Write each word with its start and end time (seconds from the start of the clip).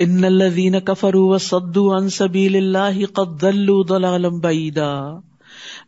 ان 0.00 0.24
الذين 0.24 0.78
كفروا 0.78 1.34
وصدوا 1.34 1.98
عن 1.98 2.08
سبيل 2.08 2.56
الله 2.56 3.00
قد 3.12 3.40
ضلوا 3.40 3.84
ضلالا 3.88 4.28
بعيدا۔ 4.28 5.18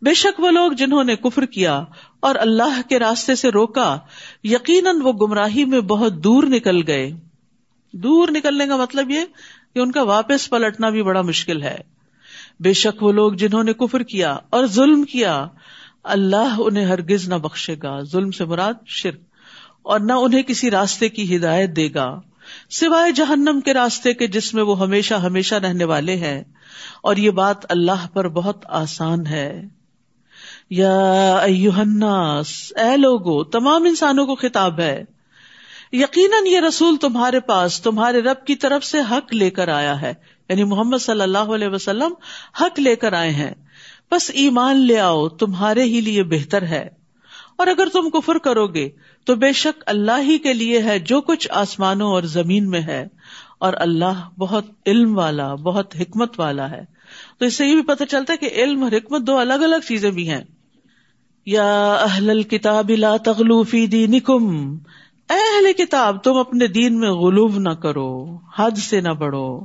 بے 0.03 0.15
شک 0.15 0.41
وہ 0.41 0.51
لوگ 0.51 0.73
جنہوں 0.73 1.05
نے 1.05 1.17
کفر 1.17 1.45
کیا 1.45 1.85
اور 2.21 2.35
اللہ 2.35 2.89
کے 2.89 2.99
راستے 2.99 3.35
سے 3.35 3.49
روکا، 3.49 3.99
یقیناً 4.45 5.01
وہ 5.03 5.13
گمراہی 5.13 5.65
میں 5.65 5.81
بہت 5.81 6.25
دور 6.25 6.43
نکل 6.43 6.87
گئے۔ 6.87 7.11
دور 7.93 8.29
نکلنے 8.31 8.67
کا 8.67 8.77
مطلب 8.77 9.11
یہ 9.11 9.21
کہ 9.75 9.79
ان 9.79 9.93
کا 9.93 10.03
واپس 10.03 10.51
پلٹنا 10.51 10.91
بھی 10.91 11.03
بڑا 11.03 11.23
مشکل 11.23 11.63
ہے۔ 11.63 11.79
بے 12.61 12.73
شک 12.73 13.03
وہ 13.03 13.13
لوگ 13.13 13.33
جنہوں 13.33 13.65
نے 13.65 13.73
کفر 13.73 14.03
کیا 14.03 14.37
اور 14.51 14.67
ظلم 14.67 15.03
کیا، 15.03 15.47
اللہ 16.05 16.55
انہیں 16.59 16.85
ہرگز 16.85 17.29
نہ 17.29 17.35
بخشے 17.35 17.77
گا۔ 17.83 18.01
ظلم 18.03 18.31
سے 18.31 18.45
مراد 18.45 18.75
شرک 18.87 19.21
اور 19.83 20.01
نہ 20.01 20.13
انہیں 20.13 20.43
کسی 20.43 20.71
راستے 20.71 21.09
کی 21.09 21.37
ہدایت 21.37 21.77
دے 21.77 21.89
گا۔ 21.95 22.21
سوائے 22.71 23.13
جہنم 23.13 23.61
کے 23.65 23.75
راستے 23.75 24.15
کے 24.15 24.27
جس 24.27 24.55
میں 24.55 24.63
وہ 24.63 24.81
ہمیشہ 24.81 25.15
ہمیشہ 25.15 25.55
رہنے 25.55 25.85
والے 25.85 26.17
ہیں۔ 26.17 26.45
اور 27.03 27.17
یہ 27.17 27.31
بات 27.31 27.73
اللہ 27.73 28.07
پر 28.13 28.29
بہت 28.29 28.65
آسان 28.69 29.27
ہے۔ 29.27 29.63
یا 30.71 31.37
الناس، 31.37 32.73
اے 32.77 32.97
لوگو، 32.97 33.45
تمام 33.45 33.85
انسانوں 33.85 34.27
کو 34.27 34.35
خطاب 34.35 34.81
ہے۔ 34.81 35.05
یقیناً 35.93 36.47
یہ 36.47 36.61
رسول 36.61 36.97
تمہارے 36.97 37.41
پاس، 37.41 37.81
تمہارے 37.81 38.21
رب 38.21 38.47
کی 38.47 38.55
طرف 38.55 38.85
سے 38.85 38.99
حق 39.11 39.35
لے 39.35 39.51
کر 39.51 39.69
آیا 39.69 40.03
ہے۔ 40.03 40.15
یعنی 40.49 40.65
محمد 40.65 40.99
صلی 40.99 41.21
اللہ 41.21 41.39
علیہ 41.39 41.69
وسلم 41.69 42.13
حق 42.61 42.81
لے 42.81 42.97
کر 42.97 43.13
آئے 43.13 43.31
ہیں۔ 43.31 43.55
بس 44.11 44.31
ایمان 44.35 44.77
لے 44.77 45.01
آؤ، 45.01 45.29
تمہارے 45.29 45.83
ہی 45.83 46.01
لیے 46.01 46.23
بہتر 46.23 46.63
ہے۔ 46.63 47.00
اور 47.61 47.67
اگر 47.67 47.89
تم 47.93 48.11
کفر 48.11 48.39
کرو 48.39 48.67
گے، 48.67 48.89
تو 49.25 49.35
بے 49.35 49.53
شک 49.53 49.83
اللہ 49.87 50.21
ہی 50.23 50.39
کے 50.39 50.53
لیے 50.53 50.83
ہے 50.83 50.99
جو 50.99 51.21
کچھ 51.21 51.49
آسمانوں 51.51 52.11
اور 52.11 52.23
زمین 52.23 52.71
میں 52.71 52.81
ہے، 52.81 53.07
اور 53.59 53.73
اللہ 53.77 54.29
بہت 54.39 54.65
علم 54.87 55.19
والا، 55.19 55.55
بہت 55.55 55.97
حکمت 56.01 56.41
والا 56.41 56.71
ہے۔ 56.71 56.85
تو 57.39 57.47
اس 57.47 57.55
سے 57.55 57.67
یہ 57.67 57.75
بھی 57.75 57.83
پتہ 57.83 58.05
چلتا 58.05 58.33
ہے 58.33 58.39
کہ 58.39 58.63
علم 58.63 58.83
اور 58.83 58.93
حکمت 58.93 59.27
دو 59.27 59.39
الگ 59.39 59.53
الگ 59.53 59.87
چیزیں 59.89 60.11
بھی 60.11 60.31
ہیں۔ 60.31 60.45
یا 61.47 61.93
اہل 61.93 62.31
الکتاب 62.31 62.91
لا 62.91 63.17
تغلو 63.17 63.63
فی 63.63 63.87
دینکم۔ 63.87 64.75
اے 65.31 65.37
اہل 65.37 65.73
کتاب، 65.73 66.23
تم 66.23 66.37
اپنے 66.37 66.67
دین 66.67 66.99
میں 66.99 67.11
غلوب 67.11 67.59
نہ 67.59 67.75
کرو، 67.75 68.37
حد 68.59 68.79
سے 68.79 69.01
نہ 69.01 69.13
بڑھو 69.13 69.65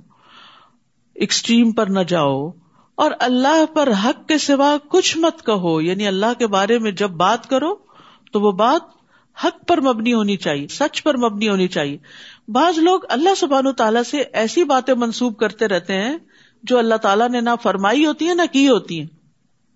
ایکسٹریم 1.16 1.72
پر 1.72 1.86
نہ 1.86 2.00
جاؤ، 2.00 2.50
اور 2.96 3.12
اللہ 3.20 3.66
پر 3.76 3.92
حق 4.06 4.28
کے 4.28 4.38
سوا 4.38 4.78
کچھ 4.90 5.18
مت 5.18 5.46
کہو۔ 5.46 5.82
یعنی 5.82 6.08
اللہ 6.08 6.34
کے 6.40 6.48
بارے 6.48 6.80
میں 6.80 6.92
جب 6.92 7.10
بات 7.10 7.50
کرو 7.50 7.85
تو 8.36 8.42
وہ 8.42 8.52
بات 8.52 8.82
حق 9.46 9.68
پر 9.68 9.82
مبنی 9.82 10.14
ہونی 10.14 10.38
چاہیے، 10.38 10.68
سچ 10.68 11.04
پر 11.04 11.18
مبنی 11.18 11.50
ہونی 11.50 11.68
چاہیے۔ 11.68 11.98
بعض 12.48 12.80
لوگ 12.80 13.00
اللہ 13.10 13.36
سبحان 13.38 13.74
تعالیٰ 13.74 14.04
سے 14.04 14.18
ایسی 14.18 14.64
باتیں 14.64 14.94
منسوب 14.94 15.38
کرتے 15.38 15.68
رہتے 15.68 15.94
ہیں 15.94 16.18
جو 16.64 16.78
اللہ 16.78 16.96
تعالیٰ 16.96 17.30
نے 17.30 17.42
نہ 17.42 17.50
فرمائی 17.64 18.06
ہوتی 18.06 18.28
ہیں 18.28 18.36
نہ 18.36 18.42
کی 18.52 18.70
ہوتی 18.70 19.00
ہیں۔ 19.00 19.08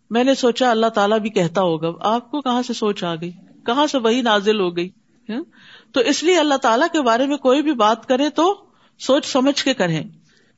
میں 0.09 0.23
نے 0.23 0.35
سوچا 0.35 0.71
اللہ 0.71 0.87
تعالیٰ 0.87 1.19
بھی 1.19 1.29
کہتا 1.29 1.61
ہوگا، 1.61 1.87
آپ 2.01 2.31
کو 2.31 2.41
کہاں 2.41 2.61
سے 2.61 2.73
سوچ 2.73 3.03
آ 3.03 3.15
گئی؟ 3.15 3.31
کہاں 3.65 3.87
سے 3.87 3.97
وہی 3.97 4.21
نازل 4.21 4.59
ہو 4.59 4.77
گئی؟ 4.77 4.89
ہاں؟ 5.29 5.43
تو 5.91 5.99
اس 5.99 6.23
لیے 6.23 6.39
اللہ 6.39 6.55
تعالیٰ 6.55 6.87
کے 6.91 7.01
بارے 7.01 7.27
میں 7.27 7.37
کوئی 7.37 7.61
بھی 7.61 7.73
بات 7.73 8.05
کرے 8.05 8.29
تو 8.29 8.55
سوچ 8.99 9.25
سمجھ 9.25 9.63
کے 9.63 9.73
کریں۔ 9.73 10.03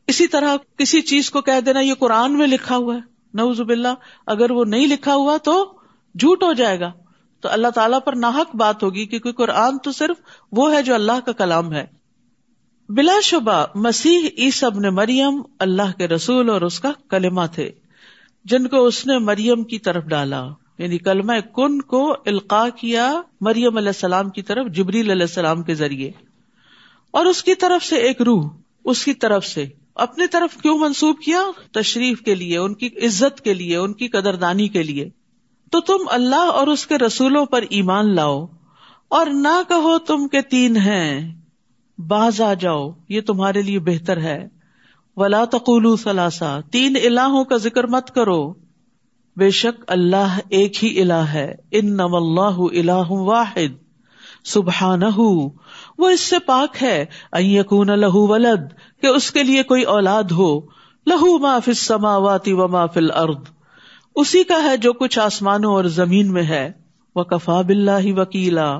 اسی 0.07 0.27
طرح 0.27 0.55
کسی 0.77 1.01
چیز 1.01 1.31
کو 1.31 1.41
کہہ 1.41 1.61
دینا، 1.61 1.79
یہ 1.79 1.93
قرآن 1.93 2.37
میں 2.37 2.47
لکھا 2.47 2.77
ہوا 2.77 2.95
ہے۔ 2.95 2.99
نوزب 3.33 3.69
اللہ 3.69 3.93
اگر 4.27 4.51
وہ 4.51 4.65
نہیں 4.65 4.87
لکھا 4.87 5.15
ہوا 5.15 5.37
تو 5.37 5.73
جھوٹ 6.19 6.43
ہو 6.43 6.53
جائے 6.53 6.79
گا۔ 6.79 6.91
تو 7.41 7.49
اللہ 7.49 7.67
تعالیٰ 7.67 7.99
پر 8.05 8.15
ناحک 8.15 8.55
بات 8.55 8.83
ہوگی 8.83 9.05
کیونکہ 9.05 9.31
قرآن 9.31 9.77
تو 9.77 9.91
صرف 9.91 10.21
وہ 10.51 10.73
ہے 10.73 10.83
جو 10.83 10.95
اللہ 10.95 11.19
کا 11.25 11.31
کلام 11.31 11.73
ہے۔ 11.73 11.85
بلا 12.89 13.19
شبہ 13.23 13.65
مسیح 13.75 14.19
عیسب 14.37 14.79
نے 14.79 14.89
مریم 14.89 15.41
اللہ 15.59 15.97
کے 15.97 16.07
رسول 16.07 16.49
اور 16.49 16.61
اس 16.61 16.79
کا 16.79 16.91
کلمہ 17.09 17.41
تھے، 17.55 17.71
جن 18.45 18.67
کو 18.67 18.85
اس 18.85 19.07
نے 19.07 19.17
مریم 19.17 19.63
کی 19.63 19.79
طرف 19.79 20.03
ڈالا۔ 20.03 20.47
یعنی 20.77 20.97
کلمہ 20.97 21.33
کن 21.55 21.81
کو 21.81 22.15
القاع 22.25 22.69
کیا 22.69 23.21
مریم 23.41 23.77
علیہ 23.77 23.87
السلام 23.87 24.29
کی 24.29 24.41
طرف، 24.41 24.67
جبریل 24.67 25.11
علیہ 25.11 25.21
السلام 25.21 25.63
کے 25.63 25.73
ذریعے۔ 25.73 26.11
اور 27.11 27.25
اس 27.25 27.43
کی 27.43 27.55
طرف 27.55 27.85
سے 27.85 27.95
ایک 27.95 28.21
روح، 28.21 28.49
اس 28.85 29.05
کی 29.05 29.13
طرف 29.13 29.45
سے۔ 29.45 29.65
اپنی 29.95 30.27
طرف 30.27 30.61
کیوں 30.61 30.77
منسوب 30.77 31.19
کیا؟ 31.25 31.41
تشریف 31.71 32.21
کے 32.21 32.35
لیے، 32.35 32.57
ان 32.57 32.73
کی 32.73 32.87
عزت 32.87 33.41
کے 33.41 33.53
لیے، 33.53 33.77
ان 33.77 33.93
کی 33.93 34.07
قدردانی 34.07 34.67
کے 34.67 34.83
لیے۔ 34.83 35.09
تو 35.71 35.79
تم 35.79 35.97
اللہ 36.07 36.35
اور 36.35 36.67
اس 36.67 36.87
کے 36.87 36.97
رسولوں 36.97 37.45
پر 37.45 37.61
ایمان 37.69 38.15
لاؤ 38.15 38.45
اور 39.09 39.25
نہ 39.25 39.61
کہو 39.67 39.97
تم 39.99 40.27
کے 40.27 40.41
تین 40.41 40.75
ہیں، 40.75 41.35
باز 41.97 42.41
آ 42.41 42.53
جاؤ، 42.53 42.89
یہ 43.09 43.21
تمہارے 43.21 43.61
لیے 43.61 43.79
بہتر 43.79 44.17
ہے۔ 44.17 44.47
ولا 45.17 45.45
تقول 45.45 45.97
ثلاثہ 45.97 46.59
تین 46.71 46.97
الہوں 47.05 47.43
کا 47.43 47.57
ذکر 47.57 47.87
مت 47.87 48.15
کرو۔ 48.15 48.53
بے 49.37 49.49
شک 49.49 49.83
اللہ 49.87 50.39
ایک 50.49 50.83
ہی 50.83 51.01
الہ 51.01 51.13
ہے۔ 51.13 51.55
ان 51.71 51.93
نم 51.93 52.15
اللہ 52.15 52.79
اللہ 52.79 53.11
واحد۔ 53.11 53.83
سبحان 54.45 55.01
وہ 55.97 56.09
اس 56.09 56.19
سے 56.19 56.39
پاک 56.39 56.83
ہے۔ 56.83 57.05
یقون 57.33 57.87
لہو 57.87 58.27
ولد، 58.27 58.73
کہ 59.01 59.07
اس 59.07 59.31
کے 59.31 59.43
لیے 59.43 59.63
کوئی 59.63 59.83
اولاد 59.83 60.23
ہو۔ 60.23 60.59
لہو 61.07 61.37
ما 61.37 61.59
فی 61.59 61.71
السماوات 61.71 62.47
و 62.47 62.67
ما 62.67 62.85
فی 62.85 62.99
الارض۔ 62.99 63.60
اسی 64.15 64.43
کا 64.43 64.63
ہے 64.63 64.77
جو 64.77 64.93
کچھ 64.93 65.19
آسمانوں 65.19 65.73
اور 65.73 65.83
زمین 65.83 66.33
میں 66.33 66.43
ہے۔ 66.43 66.71
وہ 67.15 67.23
کفا 67.23 67.61
بلّہ 67.61 68.13
وکیلا۔ 68.19 68.71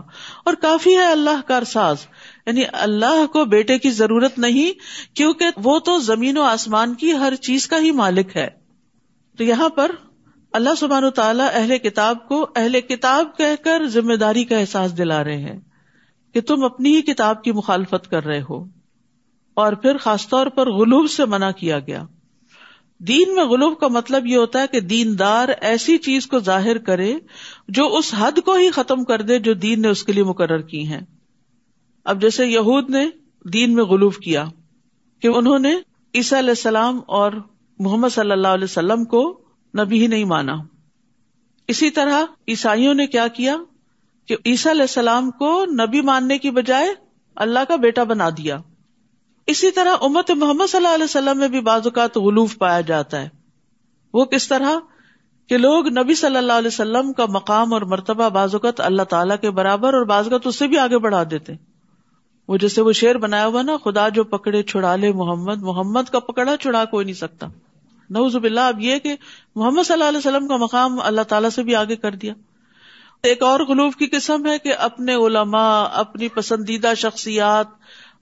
اور 0.46 0.54
کافی 0.54 0.96
ہے 0.96 1.12
اللہ 1.12 1.48
کا 1.48 1.58
ارساز۔ 1.58 1.98
یعنی 2.46 2.64
اللہ 2.74 3.26
کو 3.34 3.46
بیٹے 3.46 3.80
کی 3.80 3.90
ضرورت 3.90 4.40
نہیں، 4.40 4.72
کیونکہ 5.16 5.46
وہ 5.64 5.80
تو 5.80 6.00
زمین 6.00 6.38
و 6.38 6.42
آسمان 6.42 6.96
کی 6.96 7.12
ہر 7.12 7.36
چیز 7.36 7.68
کا 7.68 7.78
ہی 7.80 7.92
مالک 7.92 8.38
ہے۔ 8.38 8.48
تو 9.38 9.44
یہاں 9.44 9.70
پر 9.70 9.92
اللہ 10.54 10.70
سبحان 10.78 11.04
و 11.04 11.10
تعالیٰ 11.10 11.48
اہل 11.54 11.78
کتاب 11.78 12.28
کو 12.28 12.48
اہل 12.56 12.82
کتاب 12.82 13.38
کہہ 13.38 13.64
کر 13.64 13.88
ذمہ 13.88 14.14
داری 14.14 14.44
کا 14.44 14.58
احساس 14.58 14.98
دلا 14.98 15.24
رہے 15.24 15.38
ہیں 15.38 15.60
کہ 16.34 16.42
تم 16.42 16.64
اپنی 16.64 16.96
ہی 16.96 17.02
کتاب 17.02 17.44
کی 17.44 17.52
مخالفت 17.52 18.10
کر 18.10 18.24
رہے 18.24 18.42
ہو۔ 18.50 18.66
اور 19.54 19.74
پھر 19.74 19.98
خاص 19.98 20.28
طور 20.28 20.48
پر 20.48 20.72
غلوب 20.72 21.12
سے 21.12 21.26
منع 21.26 21.52
کیا 21.52 21.80
گیا۔ 21.80 22.04
دین 23.08 23.36
میں 23.36 23.44
غلوب 23.44 23.80
کا 23.80 23.88
مطلب 23.88 24.26
یہ 24.26 24.38
ہوتا 24.38 24.62
ہے 24.62 24.68
کہ 24.72 24.80
دیندار 24.80 25.50
ایسی 25.62 25.98
چیز 25.98 26.28
کو 26.28 26.40
ظاہر 26.40 26.78
کرے 26.78 27.16
جو 27.68 27.98
اس 27.98 28.14
حد 28.18 28.40
کو 28.46 28.54
ہی 28.54 28.72
ختم 28.72 29.04
کر 29.04 29.22
دے 29.22 29.40
جو 29.40 29.54
دین 29.54 29.82
نے 29.82 29.88
اس 29.88 30.04
کے 30.04 30.14
لیے 30.14 30.24
مقرر 30.24 30.62
کی 30.62 30.90
ہے 30.90 31.00
اب 32.06 32.22
جیسے 32.22 32.46
یہود 32.46 32.90
نے 32.90 33.10
دین 33.50 33.74
میں 33.74 33.84
غلوب 33.84 34.16
کیا 34.16 34.46
کہ 35.22 35.28
انہوں 35.28 35.60
نے 35.60 35.76
عیسیٰ 36.14 36.40
علیہ 36.40 36.50
السلام 36.50 37.00
اور 37.08 37.32
محمد 37.80 38.10
صلی 38.10 38.32
اللہ 38.32 38.48
علیہ 38.48 38.64
وسلم 38.64 39.06
کو 39.06 39.42
نبی 39.78 40.02
ہی 40.02 40.08
نہیں 40.08 40.26
مانا۔ 40.26 40.54
اسی 41.68 41.90
طرح 41.90 42.24
عیسائیوں 42.48 42.94
نے 42.94 43.08
کیا 43.08 43.28
کیا 43.28 43.58
کہ 44.26 44.36
عیسیٰ 44.46 44.72
علیہ 44.72 44.82
السلام 44.82 45.32
کو 45.32 45.66
نبی 45.66 46.02
ماننے 46.02 46.38
کی 46.38 46.52
بجائے 46.52 46.90
اللہ 47.36 47.60
کا 47.68 47.76
بیٹا 47.76 48.04
بنا 48.04 48.30
دیا۔ 48.30 48.58
اسی 49.52 49.72
طرح 49.72 49.96
امت 50.02 50.32
محمد 50.32 50.72
صلی 50.72 50.78
اللہ 50.78 50.96
علیہ 50.96 51.04
وسلم 51.04 51.38
میں 51.38 51.48
بھی 51.48 51.62
بعض 51.62 51.82
اوقات 51.84 52.18
غلوف 52.18 52.58
پایا 52.58 52.82
جاتا 52.82 53.22
ہے۔ 53.22 53.30
وہ 54.14 54.26
کس 54.26 54.48
طرح؟ 54.48 54.80
کہ 55.50 55.58
لوگ 55.58 55.88
نبی 55.88 56.16
صلی 56.16 56.38
اللہ 56.38 56.54
علیہ 56.54 56.68
وسلم 56.68 57.14
کا 57.14 57.26
مقام 57.30 57.74
اور 57.74 57.82
مرتبہ 57.82 58.30
بعض 58.30 58.54
اوقات 58.54 58.82
اللہ 58.82 59.02
تعالیٰ 59.02 59.36
کے 59.42 59.52
برابر 59.52 59.94
اور 59.94 60.04
بعض 60.04 60.24
اوقات 60.24 60.48
اس 60.48 60.56
سے 60.56 60.68
بھی 60.68 60.78
آگے 60.78 60.98
بڑھا 60.98 61.24
دیتے 61.32 61.54
وہ 62.48 62.58
جیسے 62.58 62.82
وہ 62.82 62.92
شیر 62.92 63.18
بنایا 63.18 63.46
ہوا 63.46 63.62
نا، 63.62 63.78
خدا 63.84 64.10
جو 64.10 64.24
پکڑے 64.24 64.64
چھڑا 64.64 64.96
لے 64.96 65.12
محمد 65.12 65.62
محمد 65.62 66.10
کا 66.12 66.20
پکڑا 66.20 66.58
چھڑا 66.58 66.86
کوئی 66.86 67.06
نہیں 67.06 67.16
سکتا۔ 67.16 67.48
نوز 68.10 68.36
باللہ، 68.36 68.60
اب 68.60 68.82
یہ 68.82 69.00
کہ 69.00 69.16
محمد 69.56 69.84
صلی 69.84 69.94
اللہ 69.94 70.08
علیہ 70.08 70.18
وسلم 70.18 70.48
کا 70.48 70.58
مقام 70.58 71.00
اللہ 71.02 71.22
تعالیٰ 71.22 71.50
سے 71.50 71.64
بھی 71.64 71.76
آگے 71.76 71.96
کر 71.96 72.12
دیا۔ 72.12 72.34
ایک 73.24 73.44
اور 73.44 73.60
غلوف 73.60 73.96
کی 73.96 74.08
قسم 74.08 74.46
ہے 74.46 74.60
کہ 74.60 74.74
اپنے 74.80 75.14
علماء، 75.14 75.86
اپنی 75.94 76.28
پسندیدہ 76.28 76.94
شخصیات 76.98 77.68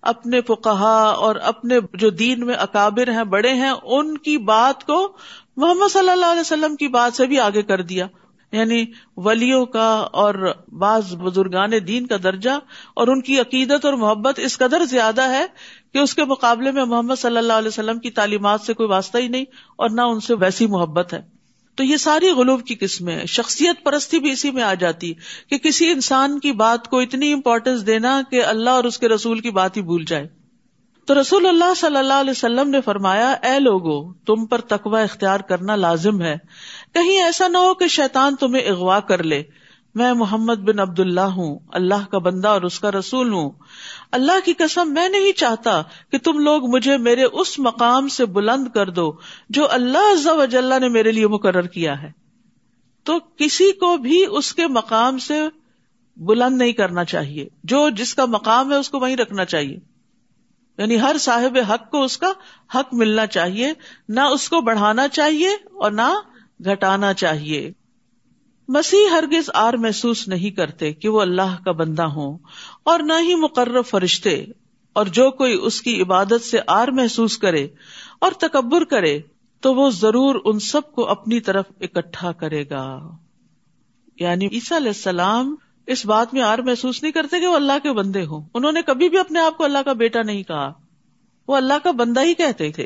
اپنے 0.01 0.41
فقہا 0.41 1.09
اور 1.09 1.35
اپنے 1.35 1.79
جو 1.93 2.09
دین 2.09 2.45
میں 2.45 2.55
اکابر 2.55 3.11
ہیں، 3.11 3.23
بڑے 3.23 3.53
ہیں، 3.53 3.73
ان 3.83 4.17
کی 4.17 4.37
بات 4.37 4.83
کو 4.83 5.17
محمد 5.57 5.91
صلی 5.91 6.09
اللہ 6.09 6.25
علیہ 6.25 6.41
وسلم 6.41 6.75
کی 6.75 6.87
بات 6.87 7.13
سے 7.13 7.25
بھی 7.25 7.39
آگے 7.39 7.61
کر 7.61 7.81
دیا۔ 7.81 8.07
یعنی 8.51 8.85
ولیوں 9.17 9.65
کا 9.65 10.07
اور 10.11 10.53
بعض 10.77 11.15
بزرگان 11.15 11.71
دین 11.87 12.07
کا 12.07 12.15
درجہ 12.23 12.49
اور 12.93 13.07
ان 13.07 13.21
کی 13.21 13.39
عقیدت 13.39 13.85
اور 13.85 13.93
محبت 13.93 14.39
اس 14.39 14.57
قدر 14.57 14.85
زیادہ 14.85 15.21
ہے 15.21 15.45
کہ 15.93 15.97
اس 15.97 16.15
کے 16.15 16.23
مقابلے 16.23 16.71
میں 16.71 16.85
محمد 16.85 17.15
صلی 17.17 17.37
اللہ 17.37 17.53
علیہ 17.53 17.67
وسلم 17.67 17.99
کی 17.99 18.11
تعلیمات 18.11 18.61
سے 18.61 18.73
کوئی 18.73 18.89
واسطہ 18.89 19.17
ہی 19.17 19.27
نہیں 19.27 19.45
اور 19.75 19.89
نہ 19.89 20.01
ان 20.01 20.19
سے 20.19 20.33
ویسی 20.33 20.67
محبت 20.67 21.13
ہے۔ 21.13 21.38
تو 21.79 21.83
یہ 21.83 21.97
ساری 21.97 22.29
غلوب 22.29 22.65
کی 22.65 22.75
قسمیں 22.75 23.25
شخصیت 23.25 23.83
پرستی 23.83 24.19
بھی 24.19 24.31
اسی 24.31 24.51
میں 24.51 24.63
آ 24.63 24.73
جاتی 24.73 25.13
کہ 25.49 25.57
کسی 25.57 25.91
انسان 25.91 26.39
کی 26.39 26.51
بات 26.51 26.87
کو 26.87 26.99
اتنی 26.99 27.33
امپورٹینس 27.33 27.87
دینا 27.87 28.21
کہ 28.31 28.45
اللہ 28.45 28.69
اور 28.69 28.83
اس 28.83 28.99
کے 28.99 29.07
رسول 29.07 29.39
کی 29.39 29.51
بات 29.51 29.77
ہی 29.77 29.81
بھول 29.81 30.05
جائے۔ 30.07 30.27
تو 31.05 31.21
رسول 31.21 31.45
اللہ 31.45 31.73
صلی 31.77 31.97
اللہ 31.97 32.13
علیہ 32.13 32.31
وسلم 32.31 32.69
نے 32.69 32.81
فرمایا، 32.81 33.31
اے 33.31 33.59
لوگو، 33.59 34.13
تم 34.13 34.45
پر 34.45 34.61
تقوی 34.61 35.01
اختیار 35.01 35.39
کرنا 35.39 35.75
لازم 35.75 36.21
ہے۔ 36.21 36.35
کہیں 36.93 37.23
ایسا 37.23 37.47
نہ 37.47 37.57
ہو 37.57 37.73
کہ 37.73 37.87
شیطان 37.87 38.35
تمہیں 38.35 38.69
اغوا 38.69 38.99
کر 38.99 39.23
لے۔ 39.23 39.43
میں 39.95 40.13
محمد 40.13 40.55
بن 40.55 40.79
عبد 40.79 40.99
اللہ 40.99 41.19
ہوں، 41.19 41.59
اللہ 41.69 42.11
کا 42.11 42.17
بندہ 42.17 42.47
اور 42.47 42.61
اس 42.61 42.79
کا 42.79 42.91
رسول 42.91 43.33
ہوں۔ 43.33 43.49
اللہ 44.11 44.45
کی 44.45 44.53
قسم 44.53 44.93
میں 44.93 45.09
نہیں 45.09 45.31
چاہتا 45.31 45.81
کہ 46.11 46.17
تم 46.17 46.39
لوگ 46.39 46.65
مجھے 46.67 46.97
میرے 46.97 47.23
اس 47.23 47.59
مقام 47.59 48.07
سے 48.07 48.25
بلند 48.25 48.67
کر 48.67 48.89
دو 48.89 49.13
جو 49.49 49.71
اللہ 49.71 50.11
عز 50.11 50.27
و 50.27 50.45
جل 50.45 50.81
نے 50.81 50.89
میرے 50.89 51.11
لیے 51.11 51.27
مقرر 51.27 51.61
کیا 51.61 52.01
ہے۔ 52.01 52.11
تو 53.03 53.19
کسی 53.19 53.71
کو 53.71 53.97
بھی 53.97 54.25
اس 54.29 54.53
کے 54.53 54.67
مقام 54.67 55.17
سے 55.17 55.41
بلند 56.17 56.57
نہیں 56.57 56.73
کرنا 56.73 57.03
چاہیے۔ 57.03 57.47
جو 57.63 57.89
جس 57.89 58.15
کا 58.15 58.25
مقام 58.25 58.71
ہے 58.71 58.77
اس 58.77 58.89
کو 58.89 58.99
وہیں 58.99 59.15
رکھنا 59.15 59.45
چاہیے۔ 59.45 59.77
یعنی 60.77 61.01
ہر 61.01 61.15
صاحب 61.19 61.57
حق 61.69 61.91
کو 61.91 62.03
اس 62.03 62.17
کا 62.17 62.31
حق 62.75 62.93
ملنا 62.93 63.25
چاہیے، 63.25 63.73
نہ 64.09 64.19
اس 64.19 64.49
کو 64.49 64.61
بڑھانا 64.61 65.07
چاہیے 65.07 65.49
اور 65.49 65.91
نہ 65.91 66.13
گھٹانا 66.65 67.13
چاہیے۔ 67.13 67.71
مسیح 68.69 69.09
ہرگز 69.11 69.49
آر 69.53 69.73
محسوس 69.73 70.27
نہیں 70.27 70.49
کرتے 70.49 70.93
کہ 70.93 71.09
وہ 71.09 71.21
اللہ 71.21 71.63
کا 71.65 71.71
بندہ 71.71 72.03
ہوں 72.03 72.37
اور 72.83 72.99
نہ 72.99 73.13
ہی 73.21 73.35
مقرر 73.35 73.81
فرشتے 73.81 74.45
اور 74.93 75.05
جو 75.05 75.31
کوئی 75.31 75.59
اس 75.61 75.81
کی 75.81 76.01
عبادت 76.01 76.43
سے 76.43 76.57
آر 76.67 76.87
محسوس 76.87 77.37
کرے 77.37 77.67
اور 78.19 78.31
تکبر 78.31 78.83
کرے 78.83 79.19
تو 79.61 79.75
وہ 79.75 79.89
ضرور 79.89 80.35
ان 80.45 80.59
سب 80.59 80.91
کو 80.91 81.07
اپنی 81.07 81.39
طرف 81.39 81.65
اکٹھا 81.81 82.31
کرے 82.31 82.63
گا۔ 82.69 83.09
یعنی 84.19 84.45
عیسیٰ 84.45 84.77
علیہ 84.77 84.87
السلام 84.87 85.55
اس 85.87 86.05
بات 86.05 86.33
میں 86.33 86.41
آر 86.41 86.59
محسوس 86.59 87.03
نہیں 87.03 87.11
کرتے 87.11 87.39
کہ 87.39 87.47
وہ 87.47 87.55
اللہ 87.55 87.73
کے 87.83 87.91
بندے 87.91 88.25
ہوں۔ 88.25 88.41
انہوں 88.53 88.71
نے 88.71 88.81
کبھی 88.81 89.09
بھی 89.09 89.17
اپنے 89.17 89.39
آپ 89.39 89.57
کو 89.57 89.63
اللہ 89.63 89.77
کا 89.85 89.93
بیٹا 89.93 90.21
نہیں 90.21 90.43
کہا۔ 90.43 90.73
وہ 91.47 91.55
اللہ 91.55 91.73
کا 91.83 91.91
بندہ 91.91 92.23
ہی 92.23 92.33
کہتے 92.33 92.71
تھے 92.71 92.85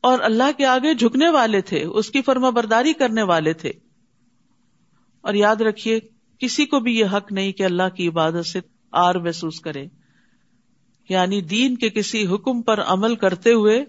اور 0.00 0.18
اللہ 0.20 0.50
کے 0.56 0.66
آگے 0.66 0.94
جھکنے 0.94 1.28
والے 1.28 1.60
تھے، 1.60 1.84
اس 1.84 2.10
کی 2.10 2.22
فرما 2.22 2.50
برداری 2.50 2.92
کرنے 2.92 3.22
والے 3.22 3.52
تھے۔ 3.52 3.72
اور 5.22 5.34
یاد 5.34 5.56
رکھیے، 5.56 6.00
کسی 6.38 6.66
کو 6.66 6.80
بھی 6.80 6.98
یہ 6.98 7.04
حق 7.04 7.32
نہیں 7.32 7.52
کہ 7.52 7.62
اللہ 7.62 7.88
کی 7.96 8.08
عبادت 8.08 8.46
سے 8.46 8.60
آر 8.92 9.14
محسوس 9.14 9.60
کرے۔ 9.60 9.86
یعنی 11.08 11.40
دین 11.40 11.76
کے 11.76 11.90
کسی 11.90 12.26
حکم 12.26 12.62
پر 12.62 12.80
عمل 12.80 13.16
کرتے 13.16 13.52
ہوئے 13.52 13.84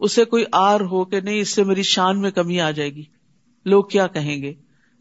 اسے 0.00 0.24
کوئی 0.24 0.44
آر 0.52 0.80
ہو 0.80 1.04
کہ 1.04 1.20
نہیں، 1.20 1.40
اس 1.40 1.54
سے 1.54 1.64
میری 1.64 1.82
شان 1.82 2.20
میں 2.20 2.30
کمی 2.30 2.60
آ 2.60 2.70
جائے 2.70 2.94
گی۔ 2.94 3.02
لوگ 3.64 3.84
کیا 3.84 4.06
کہیں 4.06 4.42
گے؟ 4.42 4.54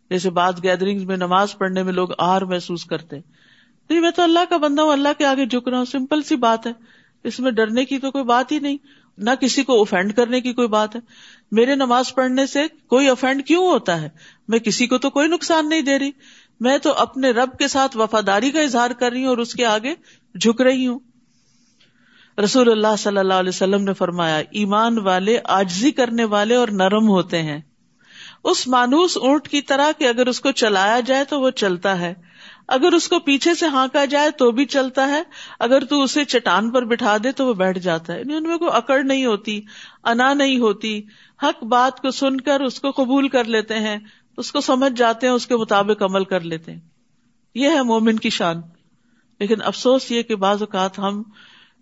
جیسے 0.09 0.29
بعض 0.29 0.63
گیدرنگ 0.63 1.07
میں 1.07 1.17
نماز 1.17 1.57
پڑھنے 1.57 1.83
میں 1.83 1.93
لوگ 1.93 2.07
آر 2.17 2.41
محسوس 2.41 2.85
کرتے۔ 2.85 3.15
نہیں، 3.89 4.01
میں 4.01 4.11
تو 4.11 4.21
اللہ 4.21 4.39
کا 4.49 4.57
بندہ 4.57 4.81
ہوں، 4.81 4.91
اللہ 4.91 5.09
کے 5.17 5.25
آگے 5.25 5.45
جھک 5.45 5.67
رہا 5.67 5.77
ہوں 5.77 5.85
سمپل 5.85 6.21
سی 6.21 6.35
بات 6.35 6.67
ہے۔ 6.67 6.71
اس 7.23 7.39
میں 7.39 7.51
ڈرنے 7.51 7.85
کی 7.85 7.99
تو 7.99 8.11
کوئی 8.11 8.23
بات 8.23 8.51
ہی 8.51 8.59
نہیں۔ 8.59 8.77
نہ 9.17 9.29
کسی 9.41 9.63
کو 9.63 9.73
اوفینڈ 9.73 10.13
کرنے 10.15 10.41
کی 10.41 10.53
کوئی 10.53 10.67
بات 10.67 10.95
ہے۔ 10.95 11.01
میرے 11.51 11.75
نماز 11.75 12.15
پڑھنے 12.15 12.45
سے 12.45 12.63
کوئی 12.87 13.09
افینڈ 13.09 13.45
کیوں 13.45 13.67
ہوتا 13.67 14.01
ہے؟ 14.01 14.09
میں 14.47 14.59
کسی 14.59 14.87
کو 14.87 14.97
تو 14.97 15.09
کوئی 15.09 15.27
نقصان 15.27 15.69
نہیں 15.69 15.81
دے 15.81 15.99
رہی۔ 15.99 16.11
میں 16.59 16.77
تو 16.77 16.93
اپنے 16.93 17.31
رب 17.31 17.57
کے 17.57 17.67
ساتھ 17.67 17.97
وفاداری 17.97 18.51
کا 18.51 18.61
اظہار 18.61 18.89
کر 18.89 19.11
رہی 19.11 19.21
ہوں 19.21 19.27
اور 19.27 19.37
اس 19.37 19.53
کے 19.53 19.65
آگے 19.65 19.95
جھک 20.41 20.61
رہی 20.61 20.87
ہوں۔ 20.87 20.99
رسول 22.43 22.71
اللہ 22.71 22.95
صلی 22.99 23.17
اللہ 23.17 23.33
علیہ 23.33 23.49
وسلم 23.49 23.83
نے 23.83 23.93
فرمایا، 23.93 24.37
ایمان 24.37 24.97
والے 24.99 25.39
آجزی 25.43 25.91
کرنے 25.91 26.23
والے 26.23 26.55
اور 26.55 26.67
نرم 26.67 27.07
ہوتے 27.09 27.41
ہیں۔ 27.41 27.61
اس 28.43 28.67
مانوس 28.67 29.17
اونٹ 29.17 29.47
کی 29.47 29.61
طرح 29.61 29.91
کہ 29.97 30.07
اگر 30.07 30.27
اس 30.27 30.41
کو 30.41 30.51
چلایا 30.51 30.99
جائے 30.99 31.23
تو 31.23 31.41
وہ 31.41 31.49
چلتا 31.49 31.99
ہے۔ 31.99 32.13
اگر 32.67 32.93
اس 32.93 33.07
کو 33.07 33.19
پیچھے 33.19 33.55
سے 33.55 33.67
ہانکا 33.67 34.05
جائے 34.05 34.31
تو 34.31 34.51
بھی 34.51 34.65
چلتا 34.65 35.07
ہے، 35.07 35.23
اگر 35.59 35.85
تو 35.85 36.01
اسے 36.01 36.25
چٹان 36.25 36.71
پر 36.71 36.85
بٹھا 36.85 37.17
دے 37.23 37.31
تو 37.31 37.47
وہ 37.47 37.53
بیٹھ 37.53 37.79
جاتا 37.79 38.13
ہے۔ 38.13 38.19
یعنی 38.19 38.35
ان 38.35 38.43
میں 38.43 38.57
کوئی 38.57 38.71
اکڑ 38.73 39.03
نہیں 39.03 39.25
ہوتی، 39.25 39.61
انا 40.03 40.33
نہیں 40.33 40.59
ہوتی۔ 40.59 41.01
حق 41.43 41.63
بات 41.63 42.01
کو 42.01 42.11
سن 42.11 42.41
کر 42.41 42.61
اس 42.61 42.79
کو 42.79 42.91
قبول 42.91 43.27
کر 43.27 43.43
لیتے 43.43 43.79
ہیں، 43.79 43.97
اس 44.37 44.51
کو 44.51 44.61
سمجھ 44.61 44.93
جاتے 44.93 45.27
ہیں، 45.27 45.33
اس 45.33 45.47
کے 45.47 45.55
مطابق 45.55 46.03
عمل 46.03 46.23
کر 46.23 46.39
لیتے 46.39 46.73
ہیں۔ 46.73 46.79
یہ 47.55 47.69
ہے 47.69 47.83
مومن 47.83 48.15
کی 48.15 48.29
شان۔ 48.29 48.61
لیکن 49.39 49.61
افسوس 49.61 50.11
یہ 50.11 50.21
کہ 50.21 50.35
بعض 50.35 50.61
اوقات 50.61 50.99
ہم 50.99 51.23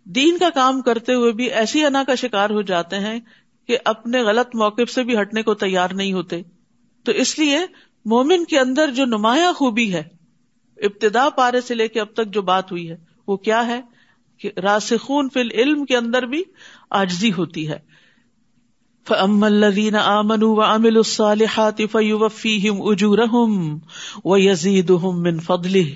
دین 0.03 0.38
کا 0.38 0.50
کام 0.50 0.81
کرتے 0.81 1.13
ہوئے 1.13 1.31
بھی 1.31 1.45
ایسی 1.45 1.86
انا 1.86 2.03
کا 2.07 2.15
شکار 2.15 2.50
ہو 2.50 2.62
جاتے 2.62 3.00
ہیں 3.00 3.19
کہ 3.68 3.77
اپنے 3.86 4.21
غلط 4.21 4.56
موقف 4.56 4.91
سے 4.91 5.03
بھی 5.03 5.21
ہٹنے 5.21 5.44
کو 5.44 5.53
تیار 5.53 5.89
نہیں 5.94 6.13
ہوتے۔ 6.13 6.41
تو 7.03 7.12
اس 7.12 7.39
لیے 7.39 7.59
مومن 8.06 8.45
کے 8.45 8.59
اندر 8.59 8.91
جو 8.91 9.06
نمایاں 9.06 9.53
خوبی 9.53 9.94
ہے 9.94 10.23
ابتدا 10.83 11.30
پارے 11.30 11.62
سے 11.62 11.75
لے 11.75 11.88
کے 11.88 12.01
اب 12.01 12.07
تک 12.13 12.27
جو 12.27 12.41
بات 12.41 12.71
ہوئی 12.71 12.89
ہے، 12.89 12.97
وہ 13.27 13.38
کیا 13.38 13.68
ہے؟ 13.68 13.81
کہ 14.38 14.51
راسخون 14.63 15.30
فی 15.33 15.39
العلم 15.39 15.85
کے 15.85 15.97
اندر 15.97 16.24
بھی 16.24 16.44
آجزی 16.89 17.31
ہوتی 17.33 17.69
ہے۔ 17.69 17.80
فَأَمَّا 19.07 19.47
الَّذِينَ 19.47 19.97
آمَنُوا 19.97 20.68
وَعَمِلُوا 20.68 21.00
الصَّالِحَاتِ 21.00 21.83
فَيُوَفِّيهِمْ 21.91 22.91
أُجُورَهُمْ 22.91 23.80
وَيَزِيدُهُمْ 24.24 25.21
مِنْ 25.21 25.44
فَضْلِهِ۔ 25.44 25.94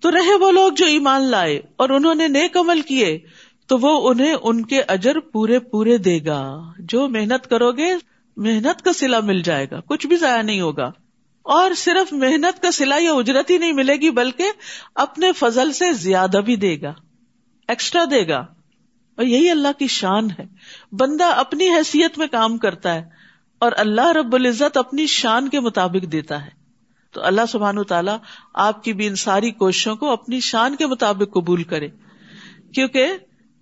تو 0.00 0.10
رہے 0.10 0.36
وہ 0.40 0.50
لوگ 0.50 0.72
جو 0.72 0.86
ایمان 0.86 1.22
لائے 1.22 1.60
اور 1.76 1.88
انہوں 1.88 2.14
نے 2.14 2.28
نیک 2.28 2.56
عمل 2.56 2.80
کیے، 2.80 3.18
تو 3.66 3.78
وہ 3.78 4.10
انہیں 4.10 4.34
ان 4.42 4.64
کے 4.64 4.82
اجر 4.82 5.20
پورے 5.20 5.58
پورے 5.58 5.98
دے 5.98 6.18
گا۔ 6.26 6.72
جو 6.78 7.08
محنت 7.08 7.50
کرو 7.50 7.72
گے، 7.72 7.94
محنت 8.36 8.82
کا 8.82 8.92
سلا 8.92 9.20
مل 9.20 9.42
جائے 9.42 9.66
گا، 9.70 9.80
کچھ 9.80 10.06
بھی 10.06 10.16
ضائع 10.16 10.42
نہیں 10.42 10.60
ہوگا۔ 10.60 10.90
اور 11.42 11.74
صرف 11.74 12.12
محنت 12.12 12.62
کا 12.62 12.70
سلا 12.70 12.96
یا 13.00 13.12
اجرت 13.12 13.50
ہی 13.50 13.58
نہیں 13.58 13.72
ملے 13.72 13.94
گی، 13.94 14.10
بلکہ 14.10 14.44
اپنے 14.94 15.32
فضل 15.32 15.72
سے 15.72 15.92
زیادہ 15.92 16.40
بھی 16.44 16.56
دے 16.56 16.80
گا 16.80 16.92
ایکسٹرا 17.68 18.04
دے 18.10 18.28
گا۔ 18.28 18.46
اور 19.16 19.24
یہی 19.24 19.50
اللہ 19.50 19.78
کی 19.78 19.86
شان 19.86 20.30
ہے۔ 20.30 20.44
بندہ 20.92 21.24
اپنی 21.24 21.68
حیثیت 21.68 22.18
میں 22.18 22.26
کام 22.26 22.58
کرتا 22.58 22.94
ہے 22.94 23.04
اور 23.58 23.72
اللہ 23.76 24.12
رب 24.12 24.34
العزت 24.34 24.76
اپنی 24.76 25.06
شان 25.06 25.48
کے 25.48 25.60
مطابق 25.60 26.12
دیتا 26.12 26.44
ہے۔ 26.44 26.50
تو 27.10 27.24
اللہ 27.24 27.40
سبحان 27.48 27.82
تعالیٰ 27.82 28.16
آپ 28.54 28.84
کی 28.84 28.92
بھی 28.92 29.06
ان 29.06 29.14
ساری 29.14 29.50
کوششوں 29.50 29.96
کو 29.96 30.10
اپنی 30.10 30.40
شان 30.40 30.76
کے 30.76 30.86
مطابق 30.86 31.34
قبول 31.34 31.62
کرے۔ 31.62 31.88
کیونکہ 32.74 33.06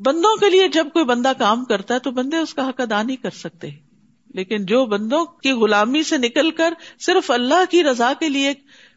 بندوں 0.00 0.36
کے 0.36 0.50
لیے 0.50 0.68
جب 0.68 0.86
کوئی 0.92 1.04
بندہ 1.04 1.32
کام 1.38 1.64
کرتا 1.64 1.94
ہے 1.94 1.98
تو 1.98 2.10
بندے 2.10 2.36
اس 2.36 2.54
کا 2.54 2.68
حق 2.68 2.80
ادا 2.80 3.02
نہیں 3.02 3.16
کر 3.16 3.30
سکتے۔ 3.30 3.89
لیکن 4.34 4.64
جو 4.66 4.86
بندوں 4.86 5.24
کی 5.24 5.52
غلامی 5.52 6.02
سے 6.02 6.18
نکل 6.18 6.50
کر 6.50 6.74
صرف 7.00 7.30
اللہ 7.30 7.64
کی 7.70 7.84
رضا 7.84 8.12
کے 8.20 8.28
لیے 8.28 8.54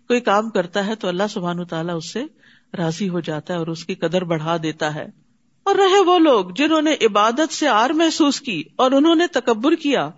کوئی 0.08 0.20
کام 0.20 0.50
کرتا 0.50 0.88
ہے 0.88 0.96
تو 0.96 1.08
اللہ 1.08 1.24
سبحان 1.30 1.66
تعالیٰ 1.66 1.96
اس 1.96 2.14
سے 2.14 2.24
راضی 2.78 3.10
ہو 3.10 3.20
جاتا 3.20 3.54
ہے 3.54 3.60
اور 3.60 3.68
اس 3.68 3.86
کی 3.86 3.96
قدر 3.96 4.24
بڑھا 4.24 4.58
دیتا 4.64 4.96
ہے۔ 4.96 5.06
اور 5.64 5.76
رہے 5.76 6.00
وہ 6.06 6.20
لوگ 6.20 6.46
جنہوں 6.56 6.82
نے 6.82 6.96
عبادت 7.06 7.54
سے 7.54 7.68
آر 7.68 7.90
محسوس 7.90 8.42
کی 8.42 8.64
اور 8.76 8.92
انہوں 8.92 9.16
نے 9.16 9.28
تکبر 9.28 9.76
کیا، 9.76 10.10